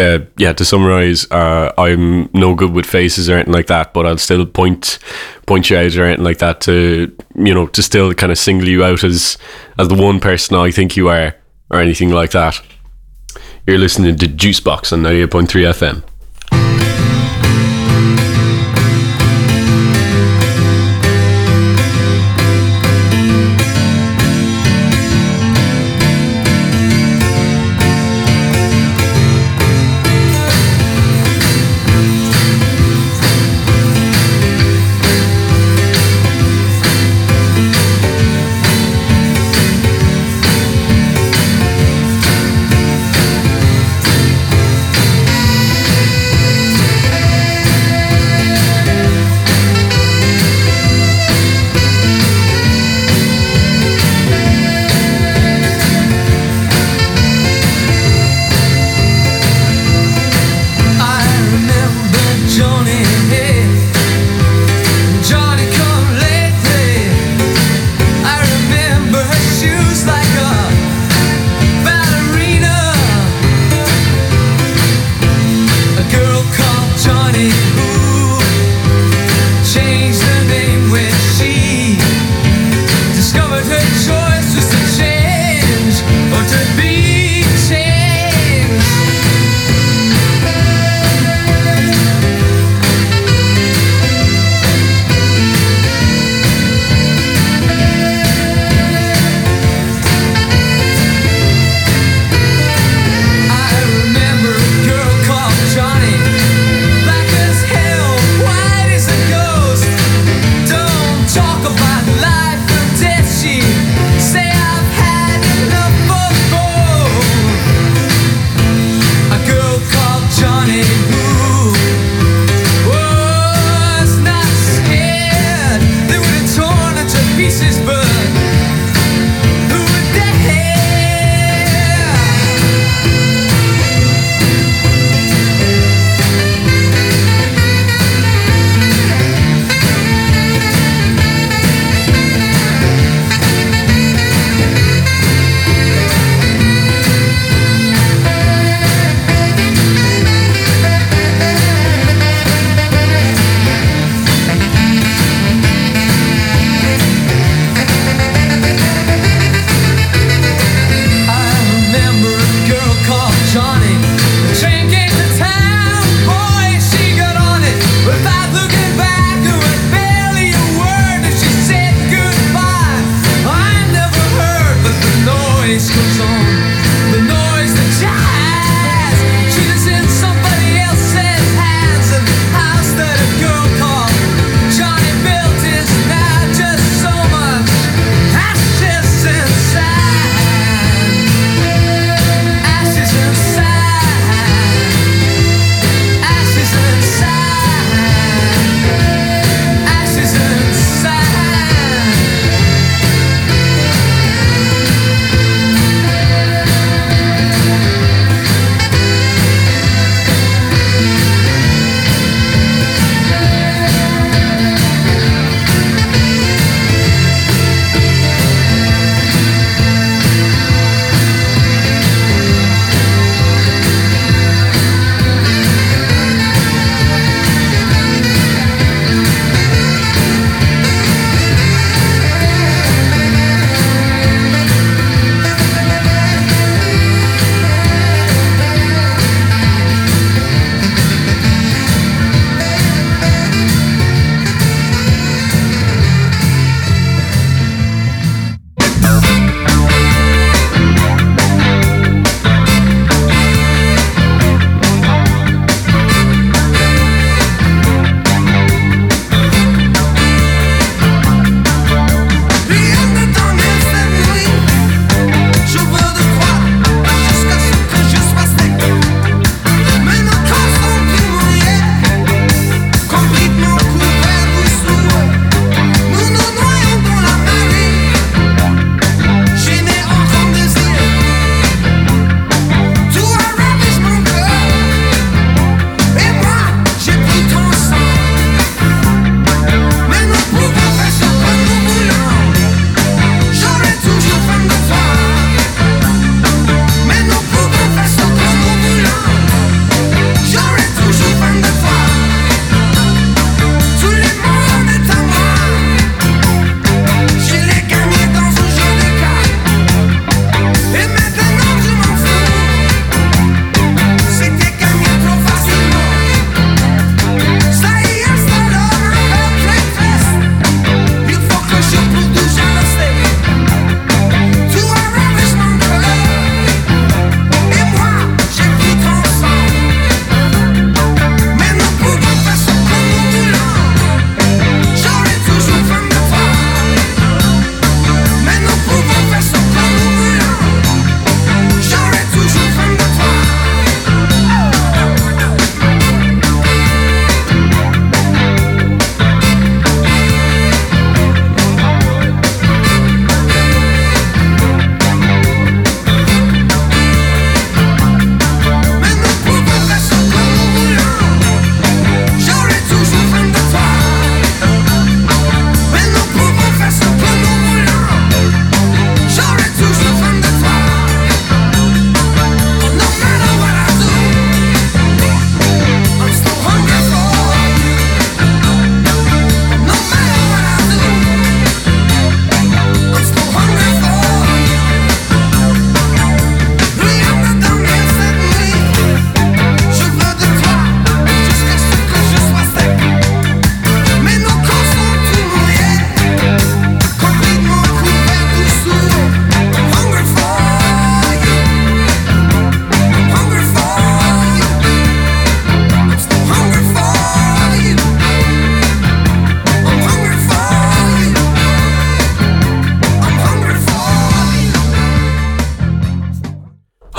uh, 0.00 0.24
yeah, 0.36 0.52
to 0.52 0.64
summarize, 0.64 1.30
uh, 1.30 1.72
I'm 1.76 2.30
no 2.32 2.54
good 2.54 2.72
with 2.72 2.86
faces 2.86 3.28
or 3.28 3.34
anything 3.34 3.52
like 3.52 3.66
that, 3.66 3.92
but 3.92 4.06
I'll 4.06 4.18
still 4.18 4.46
point 4.46 4.98
point 5.46 5.70
you 5.70 5.76
out 5.76 5.96
or 5.96 6.04
anything 6.04 6.24
like 6.24 6.38
that 6.38 6.60
to 6.62 7.14
you 7.34 7.54
know 7.54 7.66
to 7.66 7.82
still 7.82 8.14
kind 8.14 8.32
of 8.32 8.38
single 8.38 8.68
you 8.68 8.84
out 8.84 9.04
as 9.04 9.36
as 9.78 9.88
the 9.88 9.94
one 9.94 10.20
person 10.20 10.56
I 10.56 10.70
think 10.70 10.96
you 10.96 11.08
are 11.08 11.34
or 11.70 11.80
anything 11.80 12.10
like 12.10 12.30
that. 12.32 12.60
You're 13.66 13.78
listening 13.78 14.16
to 14.16 14.26
Juicebox 14.26 14.92
on 14.92 15.02
98.3 15.02 15.46
FM. 15.46 16.09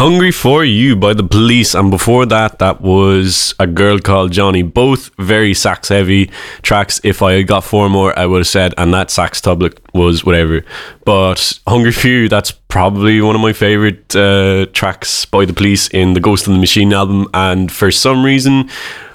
Hungry 0.01 0.31
for 0.31 0.65
You 0.65 0.95
by 0.95 1.13
the 1.13 1.23
Police, 1.23 1.75
and 1.75 1.91
before 1.91 2.25
that, 2.25 2.57
that 2.57 2.81
was 2.81 3.53
a 3.59 3.67
girl 3.67 3.99
called 3.99 4.31
Johnny. 4.31 4.63
Both 4.63 5.11
very 5.19 5.53
sax 5.53 5.89
heavy 5.89 6.31
tracks. 6.63 6.99
If 7.03 7.21
I 7.21 7.43
got 7.43 7.63
four 7.63 7.87
more, 7.87 8.17
I 8.17 8.25
would 8.25 8.39
have 8.39 8.47
said, 8.47 8.73
and 8.79 8.91
that 8.95 9.11
sax 9.11 9.39
doublet 9.41 9.79
was 9.93 10.25
whatever. 10.25 10.65
But 11.05 11.59
Hungry 11.67 11.91
for 11.91 12.07
You, 12.07 12.29
that's 12.29 12.49
probably 12.49 13.21
one 13.21 13.35
of 13.35 13.41
my 13.41 13.53
favorite 13.53 14.15
uh, 14.15 14.65
tracks 14.73 15.25
by 15.25 15.45
the 15.45 15.53
Police 15.53 15.87
in 15.89 16.13
the 16.13 16.19
Ghost 16.19 16.47
in 16.47 16.53
the 16.53 16.59
Machine 16.59 16.93
album, 16.93 17.27
and 17.35 17.71
for 17.71 17.91
some 17.91 18.25
reason. 18.25 18.71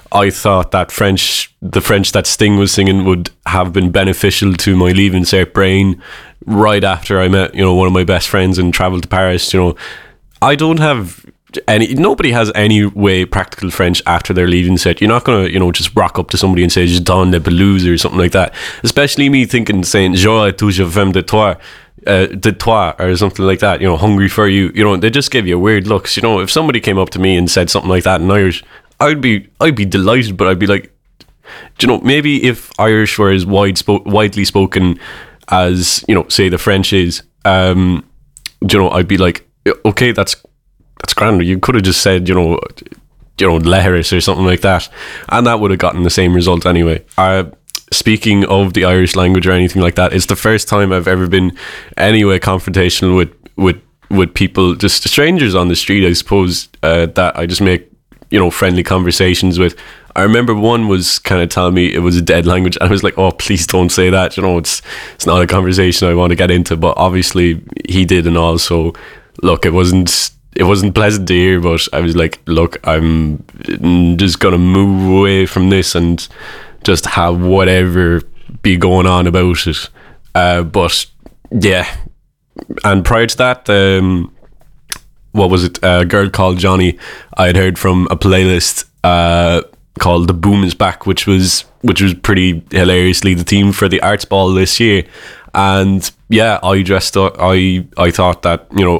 I 0.09 0.29
thought 0.29 0.71
that 0.71 0.89
French, 0.89 1.53
the 1.61 1.81
French 1.81 2.13
that 2.13 2.25
Sting 2.25 2.55
was 2.55 2.71
singing, 2.71 3.03
would 3.03 3.29
have 3.45 3.73
been 3.73 3.91
beneficial 3.91 4.53
to 4.53 4.77
my 4.77 4.93
leaving 4.93 5.23
Cert 5.23 5.51
Brain 5.51 6.01
right 6.45 6.81
after 6.81 7.19
I 7.19 7.27
met, 7.27 7.53
you 7.53 7.61
know, 7.61 7.75
one 7.75 7.87
of 7.87 7.93
my 7.93 8.05
best 8.05 8.29
friends 8.29 8.57
and 8.57 8.73
traveled 8.73 9.03
to 9.03 9.09
Paris. 9.09 9.53
You 9.53 9.59
know, 9.59 9.75
I 10.41 10.55
don't 10.55 10.79
have 10.79 11.25
any. 11.67 11.93
Nobody 11.93 12.31
has 12.31 12.51
any 12.55 12.85
way 12.85 13.25
practical 13.25 13.71
French 13.71 14.01
after 14.05 14.33
they're 14.33 14.47
leaving. 14.47 14.77
set. 14.77 15.01
You're 15.01 15.09
not 15.09 15.23
gonna, 15.23 15.47
you 15.47 15.59
know, 15.59 15.71
just 15.71 15.95
rock 15.95 16.19
up 16.19 16.29
to 16.31 16.37
somebody 16.37 16.63
and 16.63 16.71
say 16.71 16.85
just 16.85 17.03
Don 17.03 17.31
le 17.31 17.39
pelouse" 17.39 17.85
or 17.85 17.97
something 17.97 18.19
like 18.19 18.33
that. 18.33 18.53
Especially 18.83 19.29
me 19.29 19.45
thinking 19.45 19.83
saying 19.83 20.13
"J'aurai 20.15 20.55
toujours 20.55 20.91
femme 20.91 21.11
de 21.11 21.21
toi." 21.21 21.55
Uh, 22.05 22.27
de 22.27 22.53
toi 22.53 22.93
or 22.99 23.13
something 23.17 23.45
like 23.45 23.59
that, 23.59 23.81
you 23.81 23.87
know, 23.87 23.97
hungry 23.97 24.29
for 24.29 24.47
you, 24.47 24.71
you 24.73 24.81
know, 24.83 24.95
they 24.95 25.09
just 25.09 25.29
give 25.29 25.45
you 25.45 25.59
weird 25.59 25.87
looks. 25.87 26.15
You 26.15 26.21
know, 26.21 26.39
if 26.39 26.49
somebody 26.49 26.79
came 26.79 26.97
up 26.97 27.09
to 27.09 27.19
me 27.19 27.35
and 27.35 27.51
said 27.51 27.69
something 27.69 27.89
like 27.89 28.03
that 28.03 28.21
in 28.21 28.31
Irish, 28.31 28.63
I'd 28.99 29.19
be 29.19 29.49
I'd 29.59 29.75
be 29.75 29.83
delighted, 29.83 30.37
but 30.37 30.47
I'd 30.47 30.59
be 30.59 30.67
like, 30.67 30.93
do 31.77 31.87
you 31.87 31.87
know, 31.87 31.99
maybe 32.01 32.43
if 32.43 32.71
Irish 32.79 33.17
were 33.17 33.31
as 33.31 33.45
wide 33.45 33.75
spo- 33.75 34.05
widely 34.05 34.45
spoken 34.45 34.99
as 35.49 36.05
you 36.07 36.15
know, 36.15 36.27
say 36.29 36.49
the 36.49 36.57
French 36.57 36.93
is, 36.93 37.23
um, 37.45 38.05
do 38.65 38.77
you 38.77 38.83
know, 38.83 38.91
I'd 38.91 39.07
be 39.07 39.17
like, 39.17 39.46
okay, 39.85 40.11
that's 40.11 40.35
that's 40.99 41.13
grand. 41.13 41.43
You 41.43 41.59
could 41.59 41.75
have 41.75 41.83
just 41.83 42.01
said, 42.01 42.27
you 42.27 42.35
know, 42.35 42.59
you 43.39 43.47
know, 43.47 43.59
Leheris 43.59 44.15
or 44.15 44.21
something 44.21 44.45
like 44.45 44.61
that, 44.61 44.89
and 45.29 45.45
that 45.47 45.59
would 45.59 45.71
have 45.71 45.79
gotten 45.79 46.03
the 46.03 46.09
same 46.09 46.33
result 46.33 46.65
anyway. 46.65 47.03
Uh, 47.17 47.45
speaking 47.91 48.45
of 48.45 48.73
the 48.73 48.85
Irish 48.85 49.15
language 49.15 49.47
or 49.47 49.51
anything 49.51 49.81
like 49.81 49.95
that, 49.95 50.13
it's 50.13 50.25
the 50.25 50.35
first 50.35 50.67
time 50.67 50.91
I've 50.91 51.07
ever 51.07 51.27
been 51.27 51.57
anyway 51.97 52.39
confrontational 52.39 53.15
with 53.15 53.33
with 53.55 53.81
with 54.09 54.33
people, 54.33 54.75
just 54.75 55.07
strangers 55.07 55.53
on 55.53 55.67
the 55.67 55.75
street, 55.75 56.07
I 56.07 56.13
suppose, 56.13 56.69
uh, 56.81 57.07
that 57.07 57.37
I 57.37 57.45
just 57.45 57.61
make 57.61 57.91
you 58.29 58.39
know 58.39 58.49
friendly 58.49 58.83
conversations 58.83 59.59
with. 59.59 59.77
I 60.15 60.23
remember 60.23 60.55
one 60.55 60.87
was 60.87 61.19
kind 61.19 61.43
of 61.43 61.49
telling 61.49 61.75
me 61.75 61.93
it 61.93 61.99
was 61.99 62.17
a 62.17 62.23
dead 62.23 62.47
language, 62.47 62.75
I 62.81 62.87
was 62.87 63.03
like, 63.03 63.17
"Oh, 63.17 63.31
please 63.31 63.67
don't 63.67 63.89
say 63.89 64.09
that." 64.09 64.37
You 64.37 64.43
know, 64.43 64.57
it's 64.57 64.81
it's 65.15 65.25
not 65.25 65.41
a 65.41 65.47
conversation 65.47 66.07
I 66.07 66.15
want 66.15 66.31
to 66.31 66.35
get 66.35 66.51
into. 66.51 66.75
But 66.75 66.97
obviously, 66.97 67.61
he 67.87 68.05
did, 68.05 68.25
and 68.27 68.37
all. 68.37 68.57
Look, 69.41 69.65
it 69.65 69.73
wasn't 69.73 70.31
it 70.55 70.63
wasn't 70.63 70.95
pleasant 70.95 71.27
to 71.27 71.33
hear, 71.33 71.61
but 71.61 71.87
I 71.93 72.01
was 72.01 72.15
like, 72.15 72.41
"Look, 72.47 72.77
I'm 72.83 73.45
just 74.17 74.39
gonna 74.39 74.57
move 74.57 75.19
away 75.19 75.45
from 75.45 75.69
this 75.69 75.93
and 75.95 76.27
just 76.83 77.05
have 77.05 77.39
whatever 77.39 78.21
be 78.61 78.75
going 78.77 79.05
on 79.05 79.27
about 79.27 79.67
it." 79.67 79.89
Uh, 80.33 80.63
but 80.63 81.05
yeah, 81.51 81.87
and 82.83 83.05
prior 83.05 83.27
to 83.27 83.37
that, 83.37 83.69
um, 83.69 84.33
what 85.31 85.49
was 85.49 85.63
it? 85.63 85.79
A 85.83 86.05
girl 86.05 86.29
called 86.29 86.57
Johnny. 86.57 86.97
I 87.37 87.47
had 87.47 87.55
heard 87.55 87.77
from 87.77 88.07
a 88.09 88.15
playlist 88.15 88.85
uh, 89.03 89.61
called 89.99 90.27
"The 90.27 90.33
Boom 90.33 90.63
Is 90.63 90.73
Back," 90.73 91.05
which 91.05 91.27
was 91.27 91.65
which 91.81 92.01
was 92.01 92.13
pretty 92.15 92.63
hilariously 92.71 93.35
the 93.35 93.43
theme 93.43 93.71
for 93.71 93.87
the 93.87 94.01
Arts 94.01 94.25
Ball 94.25 94.53
this 94.53 94.79
year. 94.79 95.03
And 95.57 96.09
yeah, 96.29 96.59
I 96.61 96.83
dressed 96.83 97.17
up. 97.17 97.35
I 97.39 97.85
I 97.97 98.11
thought 98.11 98.43
that 98.43 98.67
you 98.71 98.85
know 98.85 98.99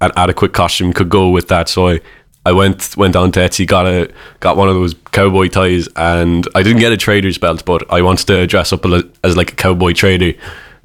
an 0.00 0.10
adequate 0.16 0.52
costume 0.52 0.92
could 0.92 1.08
go 1.08 1.30
with 1.30 1.48
that, 1.48 1.68
so 1.68 1.88
I. 1.88 2.00
I 2.46 2.52
went 2.52 2.96
went 2.96 3.16
on 3.16 3.32
to 3.32 3.40
Etsy, 3.40 3.66
got 3.66 3.84
a 3.86 4.10
got 4.40 4.56
one 4.56 4.70
of 4.70 4.74
those 4.74 4.94
cowboy 5.12 5.48
ties, 5.48 5.90
and 5.94 6.48
I 6.54 6.62
didn't 6.62 6.80
get 6.80 6.90
a 6.90 6.96
trader's 6.96 7.36
belt, 7.36 7.66
but 7.66 7.82
I 7.92 8.00
wanted 8.00 8.28
to 8.28 8.46
dress 8.46 8.72
up 8.72 8.86
as 9.22 9.36
like 9.36 9.52
a 9.52 9.56
cowboy 9.56 9.92
trader 9.92 10.32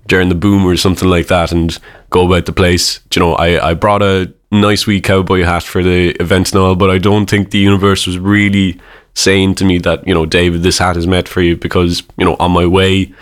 during 0.06 0.28
the 0.28 0.36
boom 0.36 0.66
or 0.66 0.76
something 0.76 1.08
like 1.08 1.28
that, 1.28 1.54
and 1.54 1.80
go 2.10 2.28
about 2.28 2.46
the 2.46 2.52
place. 2.52 3.00
Do 3.10 3.20
You 3.20 3.26
know, 3.26 3.36
I 3.36 3.70
I 3.70 3.74
brought 3.74 4.02
a 4.02 4.34
nice 4.52 4.86
wee 4.86 5.00
cowboy 5.00 5.44
hat 5.44 5.64
for 5.64 5.82
the 5.82 6.10
event 6.20 6.52
and 6.52 6.62
all, 6.62 6.76
but 6.76 6.90
I 6.90 6.98
don't 6.98 7.30
think 7.30 7.52
the 7.52 7.58
universe 7.60 8.06
was 8.06 8.20
really 8.20 8.78
saying 9.14 9.56
to 9.56 9.66
me 9.66 9.78
that 9.80 10.06
you 10.06 10.14
know, 10.14 10.26
David, 10.26 10.62
this 10.62 10.80
hat 10.80 10.98
is 10.98 11.08
meant 11.08 11.30
for 11.30 11.42
you 11.42 11.56
because 11.56 12.04
you 12.18 12.26
know, 12.26 12.36
on 12.38 12.52
my 12.52 12.66
way 12.66 13.14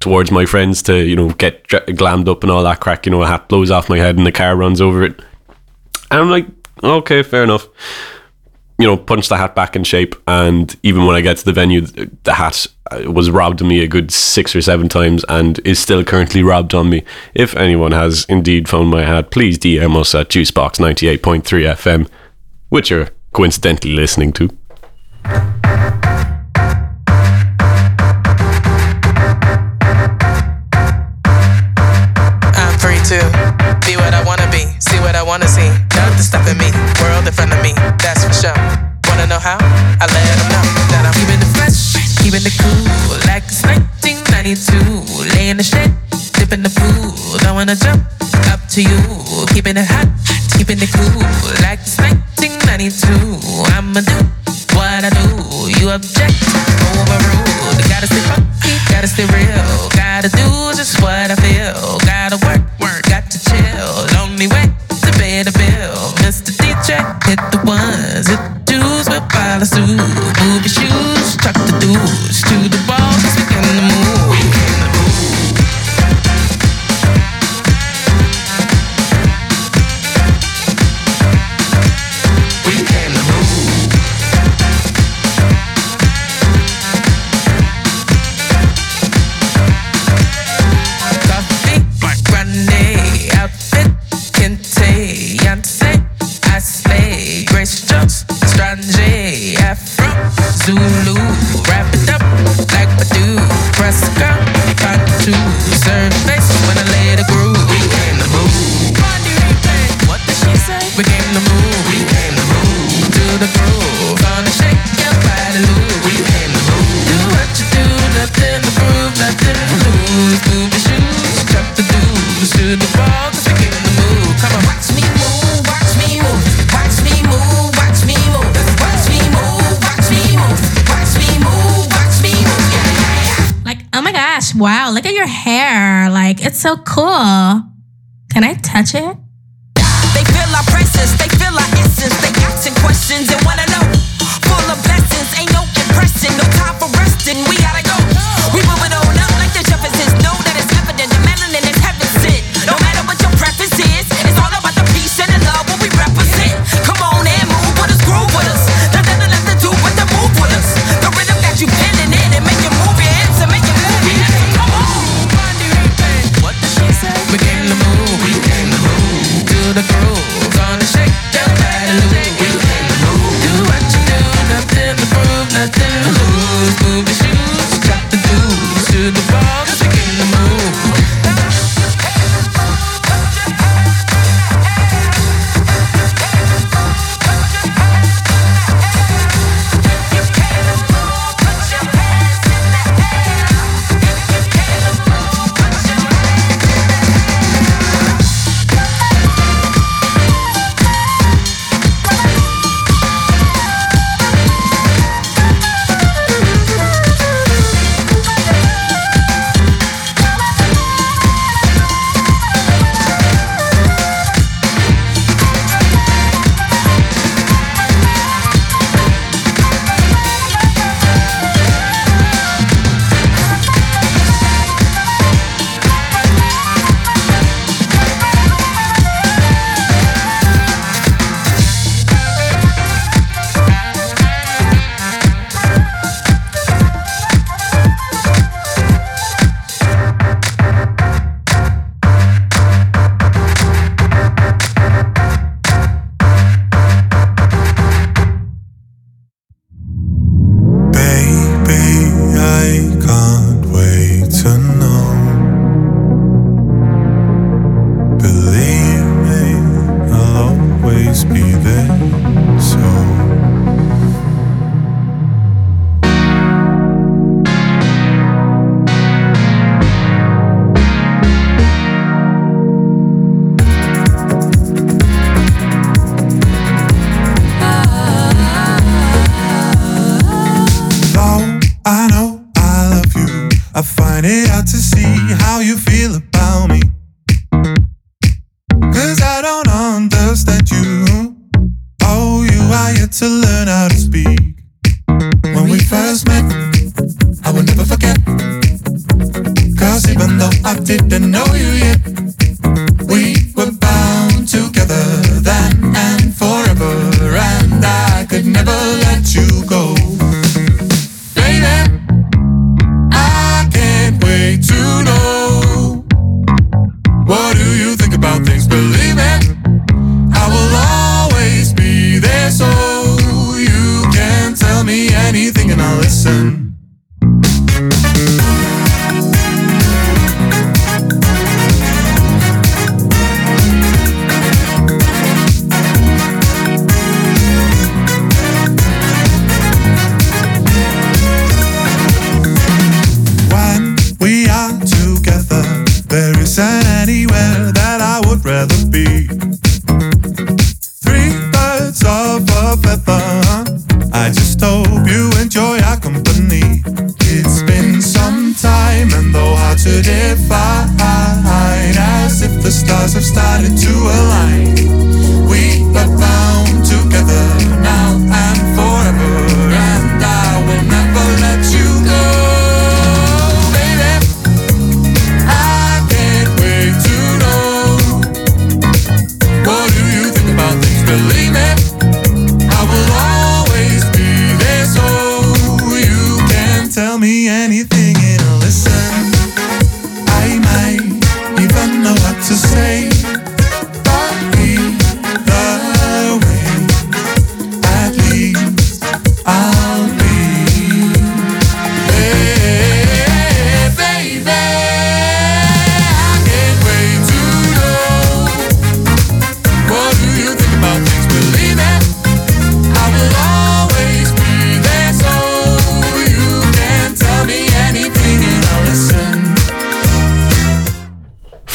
towards 0.00 0.30
my 0.30 0.46
friends 0.46 0.82
to 0.82 0.96
you 0.96 1.14
know 1.14 1.30
get 1.30 1.66
glammed 1.68 2.28
up 2.28 2.42
and 2.42 2.50
all 2.50 2.62
that 2.64 2.80
crack, 2.80 3.06
you 3.06 3.12
know, 3.12 3.22
a 3.22 3.26
hat 3.26 3.48
blows 3.48 3.70
off 3.70 3.88
my 3.88 3.98
head 3.98 4.16
and 4.16 4.26
the 4.26 4.32
car 4.32 4.56
runs 4.56 4.80
over 4.80 5.04
it, 5.04 5.20
and 6.10 6.20
I'm 6.20 6.30
like, 6.30 6.46
okay, 6.82 7.22
fair 7.22 7.44
enough. 7.44 7.68
You 8.78 8.86
know, 8.86 8.96
punch 8.96 9.28
the 9.28 9.36
hat 9.36 9.54
back 9.54 9.76
in 9.76 9.84
shape, 9.84 10.14
and 10.26 10.74
even 10.82 11.04
when 11.04 11.14
I 11.14 11.20
get 11.20 11.36
to 11.36 11.44
the 11.44 11.52
venue, 11.52 11.82
the 11.82 12.32
hat 12.32 12.66
uh, 12.90 13.12
was 13.12 13.30
robbed 13.30 13.60
of 13.60 13.66
me 13.66 13.82
a 13.84 13.86
good 13.86 14.10
six 14.10 14.56
or 14.56 14.62
seven 14.62 14.88
times, 14.88 15.22
and 15.28 15.58
is 15.66 15.78
still 15.78 16.02
currently 16.02 16.42
robbed 16.42 16.72
on 16.72 16.88
me. 16.88 17.04
If 17.34 17.54
anyone 17.56 17.92
has 17.92 18.24
indeed 18.30 18.70
found 18.70 18.88
my 18.88 19.04
hat, 19.04 19.30
please 19.30 19.58
DM 19.58 20.00
us 20.00 20.14
at 20.14 20.30
Juicebox 20.30 20.80
ninety 20.80 21.08
eight 21.08 21.22
point 21.22 21.44
three 21.44 21.64
FM, 21.64 22.08
which 22.70 22.88
you're 22.88 23.10
coincidentally 23.34 23.92
listening 23.92 24.32
to. 24.32 25.99
Stopping 36.50 36.66
me, 36.66 36.78
world 36.98 37.26
in 37.28 37.32
front 37.32 37.52
of 37.52 37.62
me, 37.62 37.70
that's 38.02 38.26
for 38.26 38.34
sure. 38.34 38.58
Wanna 39.06 39.26
know 39.30 39.38
how? 39.38 39.54
I 40.02 40.06
let 40.10 40.24
them 40.34 40.50
know 40.50 40.64
that 40.90 41.06
I'm 41.06 41.14
keeping 41.14 41.38
it 41.38 41.50
fresh, 41.54 41.94
keeping 42.18 42.42
it 42.42 42.50
cool, 42.58 43.22
like 43.30 43.46
it's 43.46 43.62
1992. 43.62 45.30
Lay 45.30 45.50
in 45.50 45.58
the 45.58 45.62
shed, 45.62 45.94
dip 46.34 46.50
in 46.50 46.66
the 46.66 46.72
pool, 46.74 47.38
don't 47.38 47.54
wanna 47.54 47.76
jump. 47.78 48.02
Up 48.50 48.58
to 48.74 48.82
you, 48.82 48.98
keeping 49.54 49.78
it 49.78 49.86
hot, 49.86 50.10
keeping 50.58 50.82
it 50.82 50.90
cool, 50.90 51.22
like 51.62 51.86
it's 51.86 52.02
1992. 52.02 52.98
I'ma 53.70 54.02
do 54.02 54.18
what 54.74 55.06
I 55.06 55.10
do, 55.14 55.70
you 55.78 55.94
object, 55.94 56.34
overruled. 56.98 57.78
Gotta 57.86 58.10
stay 58.10 58.26
funky, 58.26 58.74
gotta 58.90 59.06
stay 59.06 59.26
real, 59.30 59.86
gotta 59.94 60.26
do 60.34 60.74
just 60.74 60.98
what 60.98 61.30
I 61.30 61.38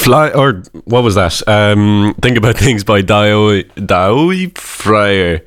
Fly 0.06 0.30
or 0.30 0.62
what 0.84 1.04
was 1.04 1.16
that? 1.16 1.42
Um, 1.48 2.14
Think 2.22 2.38
about 2.38 2.58
things 2.58 2.84
by 2.84 3.02
Dio 3.02 3.64
Dio 3.64 4.50
Fryer. 4.54 5.42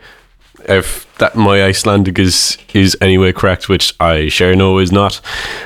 If 0.68 1.06
that 1.18 1.36
my 1.36 1.62
Icelandic 1.62 2.18
is 2.18 2.59
is 2.74 2.96
anyway 3.00 3.30
correct, 3.30 3.68
which 3.68 3.94
I 4.00 4.28
sure 4.28 4.56
know 4.56 4.78
is 4.78 4.90
not. 4.90 5.20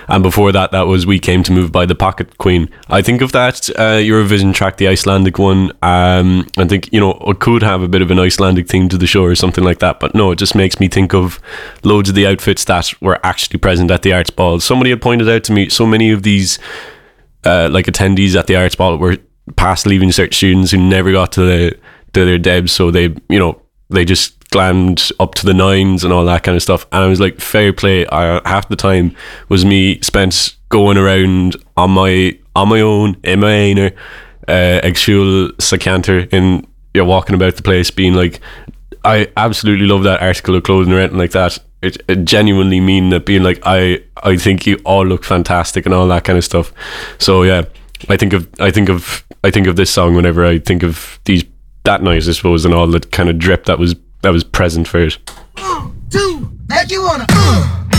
And 0.08 0.22
before 0.22 0.52
that, 0.52 0.72
that 0.72 0.82
was 0.82 1.06
"We 1.06 1.18
Came 1.18 1.42
to 1.44 1.52
Move" 1.52 1.72
by 1.72 1.86
the 1.86 1.94
Pocket 1.94 2.36
Queen. 2.36 2.68
I 2.90 3.00
think 3.00 3.22
of 3.22 3.32
that 3.32 3.70
uh, 3.70 3.96
Eurovision 3.96 4.52
track, 4.52 4.76
the 4.76 4.88
Icelandic 4.88 5.38
one. 5.38 5.72
Um, 5.80 6.46
I 6.58 6.66
think 6.66 6.92
you 6.92 7.00
know 7.00 7.12
it 7.26 7.38
could 7.38 7.62
have 7.62 7.80
a 7.80 7.88
bit 7.88 8.02
of 8.02 8.10
an 8.10 8.18
Icelandic 8.18 8.68
theme 8.68 8.90
to 8.90 8.98
the 8.98 9.06
show 9.06 9.24
or 9.24 9.34
something 9.34 9.64
like 9.64 9.78
that. 9.78 10.00
But 10.00 10.14
no, 10.14 10.32
it 10.32 10.38
just 10.38 10.54
makes 10.54 10.78
me 10.78 10.88
think 10.88 11.14
of 11.14 11.40
loads 11.82 12.10
of 12.10 12.14
the 12.14 12.26
outfits 12.26 12.64
that 12.64 12.92
were 13.00 13.18
actually 13.24 13.58
present 13.58 13.90
at 13.90 14.02
the 14.02 14.12
arts 14.12 14.28
ball. 14.28 14.60
Somebody 14.60 14.90
had 14.90 15.00
pointed 15.00 15.30
out 15.30 15.44
to 15.44 15.52
me 15.52 15.70
so 15.70 15.86
many 15.86 16.10
of 16.10 16.24
these 16.24 16.58
uh, 17.44 17.68
like 17.70 17.86
attendees 17.86 18.36
at 18.36 18.46
the 18.46 18.56
arts 18.56 18.74
ball 18.74 18.96
were 18.96 19.16
past 19.56 19.86
leaving 19.86 20.10
cert 20.10 20.32
students 20.32 20.70
who 20.70 20.78
never 20.78 21.12
got 21.12 21.32
to 21.32 21.40
the 21.40 21.78
to 22.12 22.24
their 22.24 22.38
debs, 22.38 22.72
so 22.72 22.90
they 22.90 23.14
you 23.28 23.38
know 23.38 23.60
they 23.88 24.04
just 24.04 24.38
glammed 24.50 25.10
up 25.18 25.34
to 25.34 25.46
the 25.46 25.54
nines 25.54 26.04
and 26.04 26.12
all 26.12 26.24
that 26.26 26.42
kind 26.42 26.56
of 26.56 26.62
stuff. 26.62 26.86
And 26.92 27.02
I 27.02 27.06
was 27.08 27.20
like, 27.20 27.40
fair 27.40 27.72
play. 27.72 28.06
I, 28.08 28.40
half 28.44 28.68
the 28.68 28.76
time 28.76 29.16
was 29.48 29.64
me 29.64 30.00
spent 30.02 30.56
going 30.68 30.98
around 30.98 31.56
on 31.76 31.90
my 31.90 32.38
on 32.54 32.68
my 32.68 32.80
own 32.80 33.16
in 33.24 33.40
my 33.40 33.54
inner 33.54 33.90
uh, 34.48 34.80
actual 34.82 35.50
sacanter 35.52 36.28
and 36.32 36.66
you're 36.94 37.04
walking 37.04 37.34
about 37.34 37.56
the 37.56 37.62
place 37.62 37.90
being 37.90 38.14
like 38.14 38.40
I 39.04 39.28
absolutely 39.36 39.86
love 39.86 40.04
that 40.04 40.22
article 40.22 40.54
of 40.54 40.62
clothing 40.62 40.92
or 40.92 40.98
anything 40.98 41.18
like 41.18 41.32
that. 41.32 41.58
It, 41.82 42.00
it 42.08 42.24
genuinely 42.24 42.80
mean 42.80 43.10
that 43.10 43.26
being 43.26 43.42
like 43.42 43.60
I 43.64 44.02
I 44.22 44.36
think 44.36 44.66
you 44.66 44.80
all 44.84 45.04
look 45.04 45.24
fantastic 45.24 45.84
and 45.84 45.94
all 45.94 46.06
that 46.08 46.24
kind 46.24 46.38
of 46.38 46.44
stuff. 46.44 46.72
So 47.18 47.42
yeah, 47.42 47.64
I 48.08 48.16
think 48.16 48.32
of 48.32 48.48
I 48.60 48.70
think 48.70 48.88
of 48.88 49.24
I 49.44 49.50
think 49.50 49.66
of 49.66 49.76
this 49.76 49.90
song 49.90 50.14
whenever 50.14 50.46
I 50.46 50.58
think 50.58 50.82
of 50.82 51.18
these 51.24 51.44
that 51.84 52.02
night 52.02 52.28
I 52.28 52.32
suppose 52.32 52.64
and 52.64 52.72
all 52.72 52.86
that 52.88 53.10
kind 53.10 53.28
of 53.28 53.38
drip 53.38 53.64
that 53.64 53.78
was 53.78 53.96
that 54.22 54.30
was 54.30 54.44
present 54.44 54.86
for 54.86 55.00
it. 55.00 55.18
Two, 56.10 56.52
make 56.68 56.90
you 56.90 57.02
wanna. 57.02 57.26
Uh. 57.28 57.91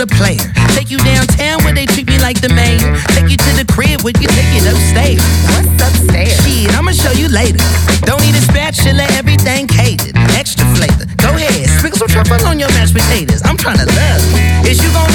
Ever 0.00 0.06
been 0.06 0.14
with 0.14 0.14
a 0.14 0.16
player? 0.16 0.52
Take 0.74 0.90
you 0.90 0.98
downtown 0.98 1.62
where 1.64 1.74
they 1.74 1.86
treat 1.86 2.06
me 2.06 2.18
like 2.18 2.40
the 2.40 2.48
mayor. 2.48 2.78
Take 3.14 3.30
you 3.30 3.36
to 3.36 3.52
the 3.56 3.66
crib 3.66 4.02
where 4.02 4.14
you 4.20 4.28
take 4.28 4.52
it 4.54 4.66
upstairs. 4.66 5.22
What's 5.50 5.82
upstairs? 5.82 6.34
Shit, 6.44 6.70
I'ma 6.76 6.92
show 6.92 7.12
you 7.12 7.28
later. 7.28 7.62
Don't 8.06 8.20
need 8.22 8.34
a 8.34 8.42
spatula, 8.42 9.06
everything 9.18 9.66
catered. 9.66 10.16
Extra 10.38 10.64
flavor. 10.76 11.06
Go 11.18 11.34
ahead, 11.34 11.68
sprinkle 11.78 12.06
some 12.06 12.08
truffle 12.08 12.46
on 12.46 12.58
your 12.58 12.70
mashed 12.78 12.94
potatoes. 12.94 13.42
I'm 13.44 13.56
tryna 13.56 13.86
love. 13.86 14.22
Is 14.66 14.82
you 14.82 14.90
gon' 14.92 15.07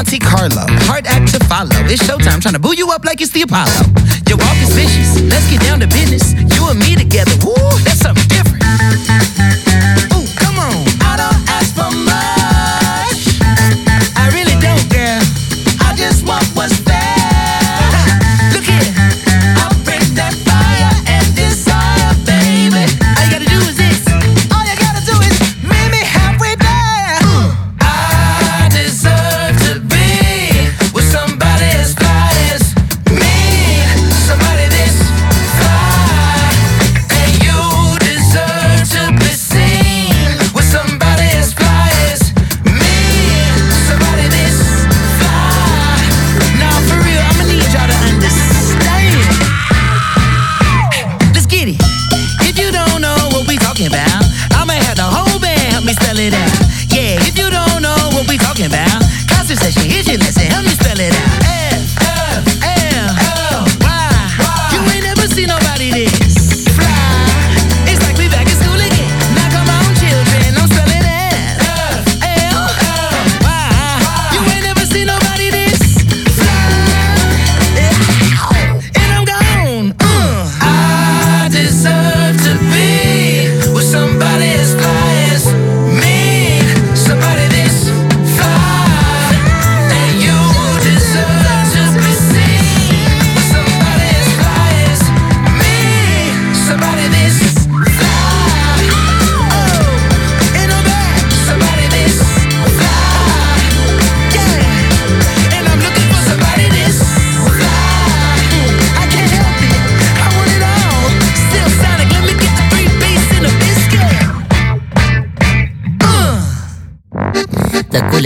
Monte 0.00 0.18
Carlo. 0.18 0.64
Hard 0.88 1.06
act 1.06 1.28
to 1.34 1.44
follow. 1.44 1.76
It's 1.84 2.02
showtime, 2.02 2.40
trying 2.40 2.54
to 2.54 2.58
boo 2.58 2.74
you 2.74 2.90
up 2.90 3.04
like 3.04 3.20
it's 3.20 3.32
the 3.32 3.42
Apollo. 3.42 3.84
Your 4.28 4.38
walk 4.38 4.56
is 4.56 4.72
vicious. 4.72 5.20
Let's 5.28 5.46
get 5.50 5.60
down 5.60 5.78
to 5.80 5.86
business. 5.88 6.32
You 6.56 6.70
and 6.70 6.78
me 6.78 6.96
together. 6.96 7.32
Woo, 7.44 7.52
that's 7.84 8.00
something 8.00 8.26
different. 8.28 9.49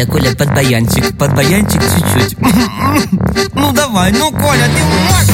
Коля, 0.07 0.25
Коля, 0.25 0.37
под 0.37 0.55
баянчик, 0.55 1.19
под 1.19 1.35
баянчик 1.35 1.83
чуть-чуть. 1.83 2.37
Ну 3.55 3.73
давай, 3.73 4.13
ну 4.13 4.31
Коля, 4.31 4.67
ты 4.67 4.85
можешь! 4.85 5.34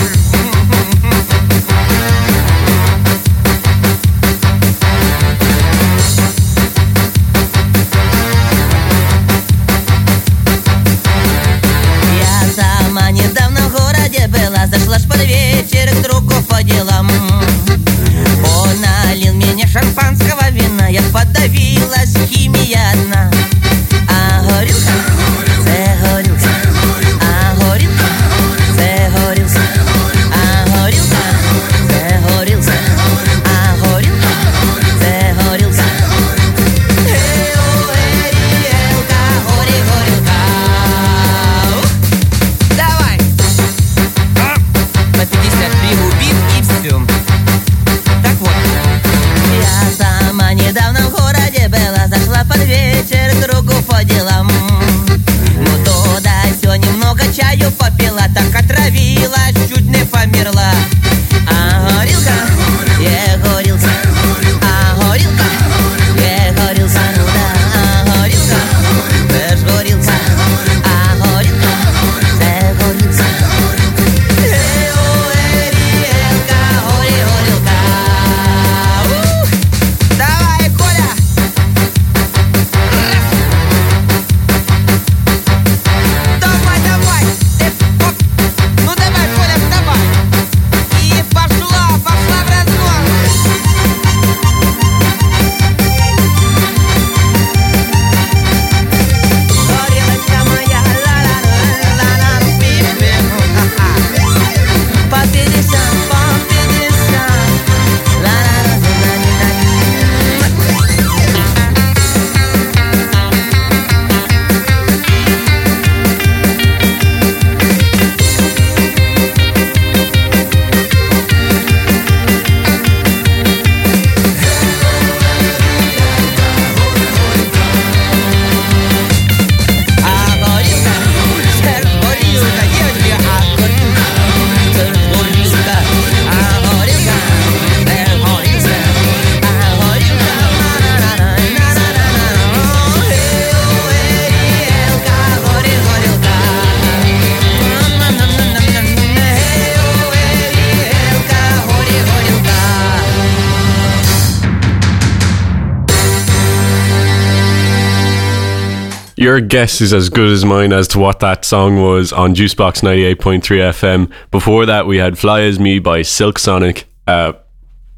Your 159.21 159.39
guess 159.39 159.83
is 159.83 159.93
as 159.93 160.09
good 160.09 160.31
as 160.31 160.47
mine 160.47 160.73
as 160.73 160.89
to 160.89 160.99
what 160.99 161.21
that 161.21 161.45
song 161.45 161.83
was 161.83 162.11
on 162.11 162.35
Juicebox 162.35 162.81
98.3 162.81 163.43
FM. 163.43 164.11
Before 164.31 164.65
that, 164.65 164.87
we 164.87 164.97
had 164.97 165.19
Fly 165.19 165.43
As 165.43 165.61
Me 165.61 165.79
by 165.79 166.01
Silk 166.01 166.39
Sonic. 166.39 166.87
Uh, 167.07 167.35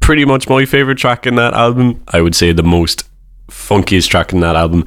pretty 0.01 0.25
much 0.25 0.49
my 0.49 0.65
favorite 0.65 0.97
track 0.97 1.25
in 1.25 1.35
that 1.35 1.53
album. 1.53 2.03
I 2.09 2.19
would 2.19 2.35
say 2.35 2.51
the 2.51 2.61
most 2.61 3.09
funkiest 3.47 4.09
track 4.09 4.33
in 4.33 4.41
that 4.41 4.57
album. 4.57 4.85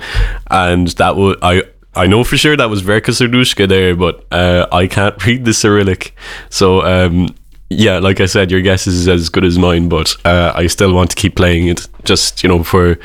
And 0.50 0.88
that 0.88 1.16
was, 1.16 1.38
I, 1.40 1.62
I 1.94 2.06
know 2.06 2.22
for 2.22 2.36
sure 2.36 2.54
that 2.54 2.68
was 2.68 2.82
Verka 2.82 3.12
Serduchka 3.12 3.66
there, 3.66 3.96
but 3.96 4.26
uh, 4.30 4.66
I 4.70 4.88
can't 4.88 5.24
read 5.26 5.46
the 5.46 5.54
Cyrillic. 5.54 6.14
So, 6.50 6.82
um, 6.82 7.34
yeah, 7.70 7.98
like 7.98 8.20
I 8.20 8.26
said, 8.26 8.50
your 8.50 8.60
guess 8.60 8.86
is 8.86 9.08
as 9.08 9.30
good 9.30 9.46
as 9.46 9.58
mine, 9.58 9.88
but 9.88 10.14
uh, 10.26 10.52
I 10.54 10.66
still 10.66 10.92
want 10.92 11.08
to 11.12 11.16
keep 11.16 11.34
playing 11.34 11.68
it 11.68 11.88
just, 12.04 12.42
you 12.42 12.50
know, 12.50 12.62
for 12.62 12.98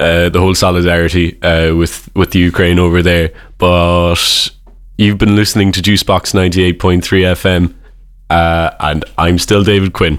uh, 0.00 0.28
the 0.28 0.40
whole 0.40 0.54
solidarity 0.54 1.40
uh, 1.42 1.74
with 1.74 2.08
with 2.14 2.32
the 2.32 2.38
Ukraine 2.38 2.78
over 2.78 3.02
there. 3.02 3.32
But 3.58 4.50
you've 4.98 5.18
been 5.18 5.36
listening 5.36 5.72
to 5.72 5.82
Juicebox 5.82 6.34
ninety 6.34 6.62
eight 6.64 6.78
point 6.78 7.04
three 7.04 7.22
FM, 7.22 7.74
uh, 8.30 8.70
and 8.80 9.04
I'm 9.18 9.38
still 9.38 9.62
David 9.62 9.92
Quinn. 9.92 10.18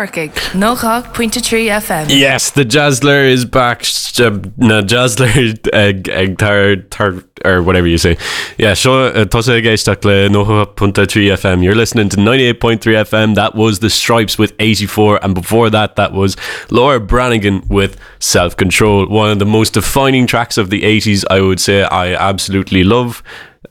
Corcaig, 0.00 0.32
nóá 0.54 1.02
pointinte 1.12 1.68
FM. 1.68 2.06
Yes, 2.08 2.52
the 2.52 2.64
Jazzler 2.64 3.28
is 3.30 3.44
back. 3.44 3.82
uh, 4.18 4.30
Na 4.56 4.80
Jazzler 4.80 5.58
ag 5.74 6.08
ag 6.08 6.38
tar 6.38 6.76
tar 6.88 7.22
or 7.44 7.62
whatever 7.62 7.86
you 7.86 7.98
say. 7.98 8.16
Yeah, 8.56 8.72
sure. 8.72 9.14
Uh, 9.14 9.26
Tosa 9.26 9.60
géisteach 9.60 10.02
le 10.06 10.30
noha.3 10.30 11.04
FM. 11.36 11.62
You're 11.62 11.74
listening 11.74 12.08
to 12.10 12.16
98.3 12.16 12.80
FM. 12.80 13.34
That 13.34 13.54
was 13.54 13.80
the 13.80 13.88
Strypes 13.88 14.38
with 14.38 14.54
84, 14.58 15.22
and 15.22 15.34
before 15.34 15.68
that, 15.68 15.96
that 15.96 16.14
was 16.14 16.34
Laura 16.70 16.98
Branigan 16.98 17.62
with 17.68 17.98
Self 18.20 18.56
Control. 18.56 19.06
One 19.06 19.30
of 19.30 19.38
the 19.38 19.44
most 19.46 19.74
defining 19.74 20.26
tracks 20.26 20.56
of 20.56 20.70
the 20.70 20.80
80s. 20.80 21.24
I 21.30 21.42
would 21.42 21.60
say 21.60 21.82
I 21.82 22.14
absolutely 22.14 22.84
love 22.84 23.22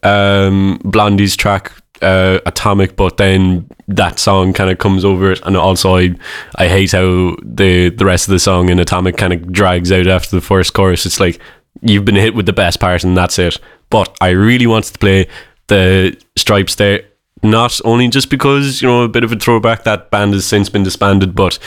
um, 0.03 0.80
Blondie's 0.84 1.36
track 1.36 1.71
uh, 2.01 2.39
Atomic, 2.45 2.95
but 2.95 3.17
then 3.17 3.69
that 3.87 4.19
song 4.19 4.53
kind 4.53 4.69
of 4.69 4.77
comes 4.77 5.03
over 5.03 5.31
it, 5.31 5.41
and 5.43 5.57
also 5.57 5.97
I 5.97 6.15
I 6.55 6.67
hate 6.67 6.91
how 6.91 7.35
the 7.41 7.89
the 7.89 8.05
rest 8.05 8.27
of 8.27 8.31
the 8.31 8.39
song 8.39 8.69
in 8.69 8.79
Atomic 8.79 9.17
kind 9.17 9.33
of 9.33 9.51
drags 9.51 9.91
out 9.91 10.07
after 10.07 10.35
the 10.35 10.41
first 10.41 10.73
chorus. 10.73 11.05
It's 11.05 11.19
like 11.19 11.39
you've 11.81 12.05
been 12.05 12.15
hit 12.15 12.35
with 12.35 12.45
the 12.45 12.53
best 12.53 12.79
part, 12.79 13.03
and 13.03 13.17
that's 13.17 13.39
it. 13.39 13.59
But 13.89 14.15
I 14.21 14.29
really 14.29 14.67
wanted 14.67 14.93
to 14.93 14.99
play 14.99 15.27
the 15.67 16.17
Strypes 16.37 16.75
there. 16.75 17.03
Not 17.41 17.79
only 17.85 18.09
just 18.09 18.29
because 18.29 18.81
you 18.81 18.87
know 18.87 19.03
a 19.03 19.09
bit 19.09 19.23
of 19.23 19.31
a 19.31 19.35
throwback 19.37 19.83
that 19.83 20.11
band 20.11 20.33
has 20.33 20.45
since 20.45 20.69
been 20.69 20.83
disbanded, 20.83 21.35
but 21.35 21.57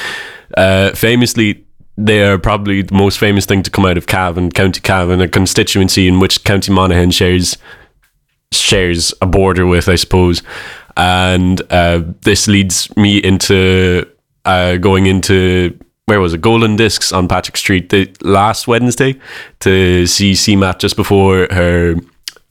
uh, 0.56 0.90
famously 0.92 1.64
they 1.96 2.22
are 2.22 2.38
probably 2.38 2.82
the 2.82 2.94
most 2.94 3.18
famous 3.18 3.46
thing 3.46 3.62
to 3.62 3.70
come 3.70 3.84
out 3.84 3.98
of 3.98 4.06
Cavan, 4.06 4.50
County 4.50 4.80
Cavan, 4.80 5.20
a 5.20 5.28
constituency 5.28 6.08
in 6.08 6.20
which 6.20 6.44
County 6.44 6.72
Monaghan 6.72 7.10
shares 7.10 7.58
shares 8.53 9.14
a 9.20 9.26
border 9.26 9.66
with, 9.66 9.88
I 9.88 9.96
suppose. 9.96 10.42
And 10.96 11.61
uh, 11.70 12.03
this 12.22 12.48
leads 12.48 12.94
me 12.96 13.18
into 13.18 14.07
uh, 14.44 14.76
going 14.76 15.07
into 15.07 15.78
where 16.07 16.20
was 16.20 16.34
it? 16.34 16.40
Golden 16.40 16.76
Discs 16.76 17.12
on 17.12 17.28
Patrick 17.28 17.57
Street 17.57 17.88
the 17.88 18.12
last 18.22 18.66
Wednesday 18.66 19.18
to 19.61 20.07
see 20.07 20.34
C 20.34 20.57
CMAT 20.57 20.78
just 20.78 20.96
before 20.96 21.46
her 21.50 21.94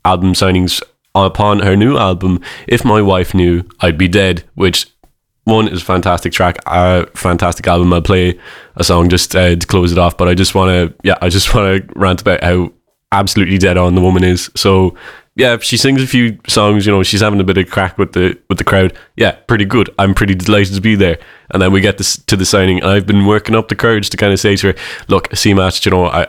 album 0.06 0.34
signings 0.34 0.82
upon 1.14 1.60
her 1.60 1.76
new 1.76 1.98
album. 1.98 2.40
If 2.68 2.86
my 2.86 3.02
wife 3.02 3.34
knew, 3.34 3.64
I'd 3.82 3.98
be 3.98 4.08
dead. 4.08 4.44
Which 4.56 4.88
one 5.44 5.68
is 5.68 5.82
a 5.82 5.86
fantastic 5.86 6.32
track, 6.32 6.60
a 6.66 7.06
fantastic 7.16 7.68
album. 7.68 7.92
I'll 7.94 8.02
play 8.02 8.40
a 8.76 8.84
song 8.84 9.10
just 9.10 9.36
uh, 9.36 9.56
to 9.56 9.68
close 9.68 9.92
it 9.92 9.98
off. 9.98 10.18
But 10.18 10.28
I 10.28 10.34
just 10.34 10.56
want 10.56 10.70
to, 10.70 10.96
yeah, 11.04 11.18
I 11.22 11.30
just 11.30 11.54
want 11.54 11.88
to 11.88 12.00
rant 12.00 12.22
about 12.22 12.44
how 12.44 12.72
absolutely 13.12 13.58
dead 13.58 13.78
on 13.78 13.96
the 13.96 14.02
woman 14.02 14.24
is. 14.24 14.50
So 14.56 14.96
yeah, 15.36 15.58
she 15.60 15.78
sings 15.78 16.04
a 16.04 16.08
few 16.08 16.40
songs. 16.48 16.86
You 16.86 16.92
know, 16.92 17.04
she's 17.04 17.22
having 17.22 17.40
a 17.40 17.44
bit 17.44 17.58
of 17.58 17.70
crack 17.70 17.98
with 17.98 18.14
the 18.14 18.38
with 18.50 18.58
the 18.58 18.64
crowd. 18.64 18.94
Yeah, 19.16 19.32
pretty 19.32 19.66
good. 19.66 19.90
I'm 19.98 20.14
pretty 20.14 20.36
delighted 20.36 20.76
to 20.76 20.82
be 20.82 20.96
there. 20.96 21.20
And 21.52 21.62
then 21.62 21.72
we 21.72 21.82
get 21.82 21.98
this 21.98 22.18
to 22.18 22.36
the 22.36 22.46
signing, 22.46 22.84
I've 22.84 23.08
been 23.08 23.26
working 23.26 23.56
up 23.56 23.68
the 23.68 23.76
courage 23.76 24.10
to 24.10 24.18
kind 24.18 24.34
of 24.34 24.40
say 24.40 24.56
to 24.58 24.68
her, 24.68 24.76
"Look, 25.08 25.34
see, 25.36 25.54
match. 25.54 25.86
You 25.86 25.92
know, 25.92 26.06
I." 26.06 26.28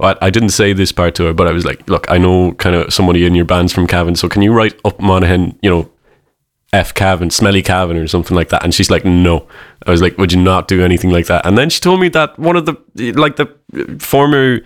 I 0.00 0.30
didn't 0.30 0.50
say 0.50 0.72
this 0.72 0.92
part 0.92 1.16
to 1.16 1.24
her, 1.24 1.32
but 1.32 1.48
I 1.48 1.52
was 1.52 1.64
like, 1.64 1.88
"Look, 1.88 2.08
I 2.08 2.18
know 2.18 2.52
kind 2.52 2.76
of 2.76 2.94
somebody 2.94 3.26
in 3.26 3.34
your 3.34 3.44
band's 3.44 3.72
from 3.72 3.88
Cavan, 3.88 4.14
so 4.14 4.28
can 4.28 4.42
you 4.42 4.52
write 4.52 4.78
up 4.84 5.00
Monaghan, 5.00 5.58
you 5.60 5.68
know, 5.68 5.90
F 6.72 6.92
Cavan, 6.92 7.30
Smelly 7.30 7.62
Cavan 7.62 7.96
or 7.96 8.06
something 8.06 8.36
like 8.36 8.50
that. 8.50 8.62
And 8.62 8.74
she's 8.74 8.90
like, 8.90 9.04
no. 9.04 9.46
I 9.88 9.90
was 9.90 10.02
like, 10.02 10.18
would 10.18 10.32
you 10.32 10.40
not 10.40 10.68
do 10.68 10.84
anything 10.84 11.10
like 11.10 11.26
that? 11.26 11.46
And 11.46 11.56
then 11.56 11.70
she 11.70 11.80
told 11.80 12.00
me 12.00 12.08
that 12.10 12.38
one 12.38 12.56
of 12.56 12.66
the, 12.66 12.76
like 13.12 13.36
the 13.36 13.46
former 13.98 14.60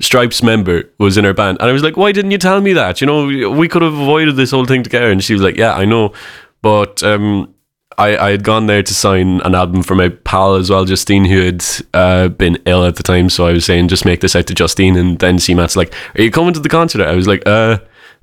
Strypes 0.00 0.42
member 0.42 0.84
was 0.98 1.16
in 1.16 1.24
her 1.24 1.32
band. 1.32 1.58
And 1.60 1.70
I 1.70 1.72
was 1.72 1.82
like, 1.82 1.96
why 1.96 2.12
didn't 2.12 2.30
you 2.30 2.38
tell 2.38 2.60
me 2.60 2.74
that? 2.74 3.00
You 3.00 3.06
know, 3.06 3.50
we 3.50 3.68
could 3.68 3.82
have 3.82 3.94
avoided 3.94 4.36
this 4.36 4.50
whole 4.50 4.66
thing 4.66 4.82
together. 4.82 5.10
And 5.10 5.24
she 5.24 5.32
was 5.32 5.42
like, 5.42 5.56
yeah, 5.56 5.72
I 5.72 5.86
know. 5.86 6.12
But 6.60 7.02
um, 7.02 7.54
I, 7.96 8.16
I 8.18 8.30
had 8.32 8.44
gone 8.44 8.66
there 8.66 8.82
to 8.82 8.94
sign 8.94 9.40
an 9.40 9.54
album 9.54 9.82
for 9.82 9.94
my 9.94 10.10
pal 10.10 10.56
as 10.56 10.68
well, 10.68 10.84
Justine, 10.84 11.24
who 11.24 11.40
had 11.40 11.64
uh, 11.94 12.28
been 12.28 12.58
ill 12.66 12.84
at 12.84 12.96
the 12.96 13.02
time. 13.02 13.30
So 13.30 13.46
I 13.46 13.52
was 13.52 13.64
saying, 13.64 13.88
just 13.88 14.04
make 14.04 14.20
this 14.20 14.36
out 14.36 14.46
to 14.48 14.54
Justine. 14.54 14.96
And 14.96 15.18
then 15.18 15.38
CMAT's 15.38 15.76
like, 15.76 15.94
are 16.14 16.22
you 16.22 16.30
coming 16.30 16.52
to 16.52 16.60
the 16.60 16.68
concert? 16.68 17.00
I 17.06 17.14
was 17.14 17.26
like, 17.26 17.42
uh, 17.46 17.78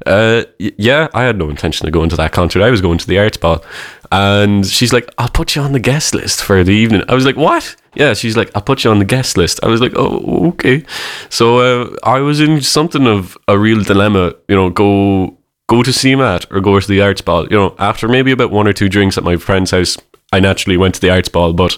uh, 0.05 0.43
yeah, 0.59 1.07
I 1.13 1.23
had 1.23 1.37
no 1.37 1.49
intention 1.49 1.87
of 1.87 1.93
going 1.93 2.09
to 2.09 2.15
that 2.17 2.31
concert. 2.31 2.61
I 2.61 2.69
was 2.69 2.81
going 2.81 2.97
to 2.97 3.07
the 3.07 3.19
arts 3.19 3.37
ball. 3.37 3.63
And 4.11 4.65
she's 4.65 4.93
like, 4.93 5.09
I'll 5.17 5.29
put 5.29 5.55
you 5.55 5.61
on 5.61 5.71
the 5.71 5.79
guest 5.79 6.13
list 6.13 6.43
for 6.43 6.63
the 6.63 6.71
evening. 6.71 7.03
I 7.09 7.15
was 7.15 7.25
like, 7.25 7.35
what? 7.35 7.75
Yeah, 7.95 8.13
she's 8.13 8.37
like, 8.37 8.51
I'll 8.53 8.61
put 8.61 8.83
you 8.83 8.91
on 8.91 8.99
the 8.99 9.05
guest 9.05 9.37
list. 9.37 9.59
I 9.63 9.67
was 9.67 9.81
like, 9.81 9.93
oh, 9.95 10.49
okay. 10.49 10.85
So 11.29 11.59
uh, 11.59 11.95
I 12.03 12.19
was 12.19 12.39
in 12.39 12.61
something 12.61 13.07
of 13.07 13.37
a 13.47 13.57
real 13.57 13.81
dilemma, 13.83 14.35
you 14.47 14.55
know, 14.55 14.69
go 14.69 15.37
go 15.67 15.81
to 15.81 15.91
CMAT 15.91 16.51
or 16.51 16.61
go 16.61 16.79
to 16.79 16.87
the 16.87 17.01
arts 17.01 17.21
ball. 17.21 17.45
You 17.45 17.57
know, 17.57 17.75
after 17.79 18.07
maybe 18.07 18.31
about 18.31 18.51
one 18.51 18.67
or 18.67 18.73
two 18.73 18.89
drinks 18.89 19.17
at 19.17 19.23
my 19.23 19.37
friend's 19.37 19.71
house, 19.71 19.97
I 20.31 20.39
naturally 20.39 20.77
went 20.77 20.95
to 20.95 21.01
the 21.01 21.09
arts 21.09 21.29
ball, 21.29 21.53
but 21.53 21.77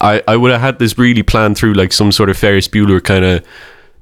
I, 0.00 0.22
I 0.26 0.36
would 0.36 0.52
have 0.52 0.60
had 0.60 0.78
this 0.78 0.98
really 0.98 1.22
planned 1.22 1.56
through 1.56 1.74
like 1.74 1.92
some 1.92 2.12
sort 2.12 2.30
of 2.30 2.36
Ferris 2.36 2.68
Bueller 2.68 3.02
kind 3.02 3.24
of 3.24 3.44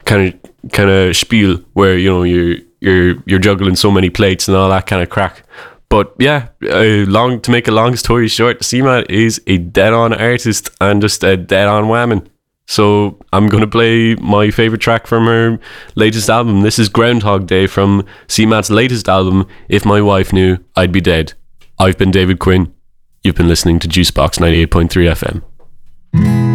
kind 0.04 0.34
of 0.34 0.70
kind 0.72 0.90
of 0.90 1.16
spiel 1.16 1.58
where 1.72 1.96
you 1.96 2.10
know 2.10 2.22
you're 2.22 2.58
you're 2.82 3.14
you're 3.26 3.38
juggling 3.38 3.76
so 3.76 3.90
many 3.90 4.10
plates 4.10 4.48
and 4.48 4.56
all 4.56 4.68
that 4.68 4.86
kind 4.86 5.02
of 5.02 5.08
crack. 5.08 5.44
But 5.88 6.14
yeah, 6.18 6.48
uh, 6.64 7.04
long 7.06 7.40
to 7.42 7.50
make 7.50 7.68
a 7.68 7.70
long 7.70 7.96
story 7.96 8.28
short, 8.28 8.60
CMAT 8.60 9.10
is 9.10 9.40
a 9.46 9.58
dead 9.58 9.92
on 9.92 10.12
artist 10.12 10.70
and 10.80 11.00
just 11.00 11.22
a 11.22 11.36
dead 11.36 11.68
on 11.68 11.84
whammon. 11.84 12.26
So 12.66 13.18
I'm 13.32 13.48
gonna 13.48 13.66
play 13.66 14.14
my 14.16 14.50
favorite 14.50 14.80
track 14.80 15.06
from 15.06 15.26
her 15.26 15.60
latest 15.94 16.28
album. 16.28 16.62
This 16.62 16.78
is 16.78 16.88
Groundhog 16.88 17.46
Day 17.46 17.66
from 17.66 18.04
CMAT's 18.26 18.70
latest 18.70 19.08
album. 19.08 19.46
If 19.68 19.84
my 19.84 20.00
wife 20.00 20.32
knew, 20.32 20.58
I'd 20.76 20.92
be 20.92 21.00
dead. 21.00 21.34
I've 21.78 21.98
been 21.98 22.10
David 22.10 22.38
Quinn. 22.38 22.72
You've 23.22 23.36
been 23.36 23.48
listening 23.48 23.78
to 23.80 23.88
Juicebox 23.88 24.38
98.3 24.40 25.42
FM. 26.14 26.51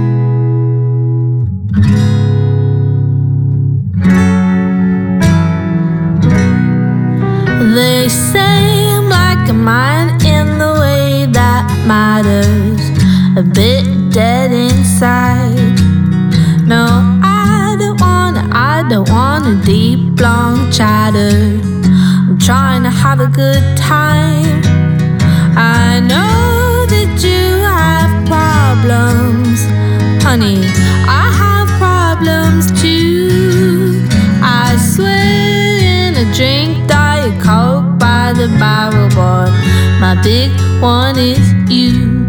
They 8.08 8.14
I'm 8.14 9.10
like 9.10 9.49
a 9.49 9.53
mind 9.53 10.24
in 10.24 10.60
the 10.60 10.80
way 10.80 11.26
that 11.26 11.68
matters. 11.86 12.80
A 13.38 13.43
bit 13.43 13.84
dead 14.14 14.49
inside. 14.53 15.76
No, 16.66 16.86
I 17.22 17.76
don't 17.78 17.99
wanna, 17.99 18.47
I 18.53 18.86
don't 18.88 19.10
want 19.10 19.45
a 19.45 19.55
deep, 19.66 20.22
long 20.22 20.72
chatter. 20.72 21.60
I'm 22.30 22.39
trying 22.39 22.84
to 22.84 22.89
have 22.89 23.20
a 23.20 23.28
good 23.28 23.76
time. 23.76 24.62
I 25.58 25.99
know 25.99 26.86
that 26.88 27.12
you 27.28 27.43
have 27.82 28.12
problems, 28.26 29.60
honey. 30.24 30.60
I 31.10 31.26
have 31.43 31.68
problems 31.78 32.72
too. 32.82 34.08
I 34.41 34.78
swear 34.78 36.08
in 36.08 36.16
a 36.16 36.34
drink 36.34 36.76
barrel, 38.60 39.10
but 39.16 39.51
my 39.99 40.20
big 40.24 40.51
one 40.82 41.18
is 41.18 41.45
you. 41.70 42.26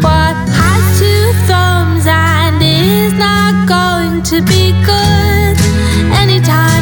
What 0.00 0.36
has 0.60 0.82
two 0.98 1.32
thumbs 1.48 2.06
and 2.06 2.62
is 2.62 3.12
not 3.14 3.68
going 3.68 4.22
to 4.22 4.42
be 4.42 4.72
good 4.84 5.56
anytime 6.22 6.73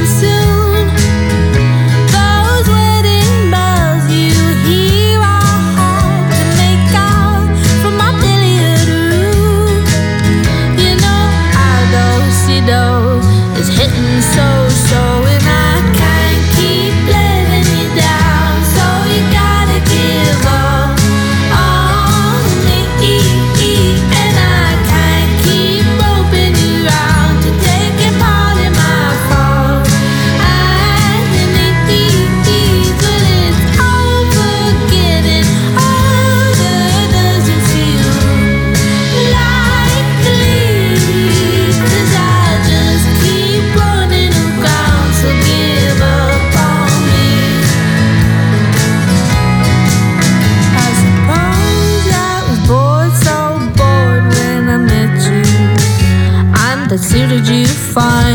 fine. 57.93 58.32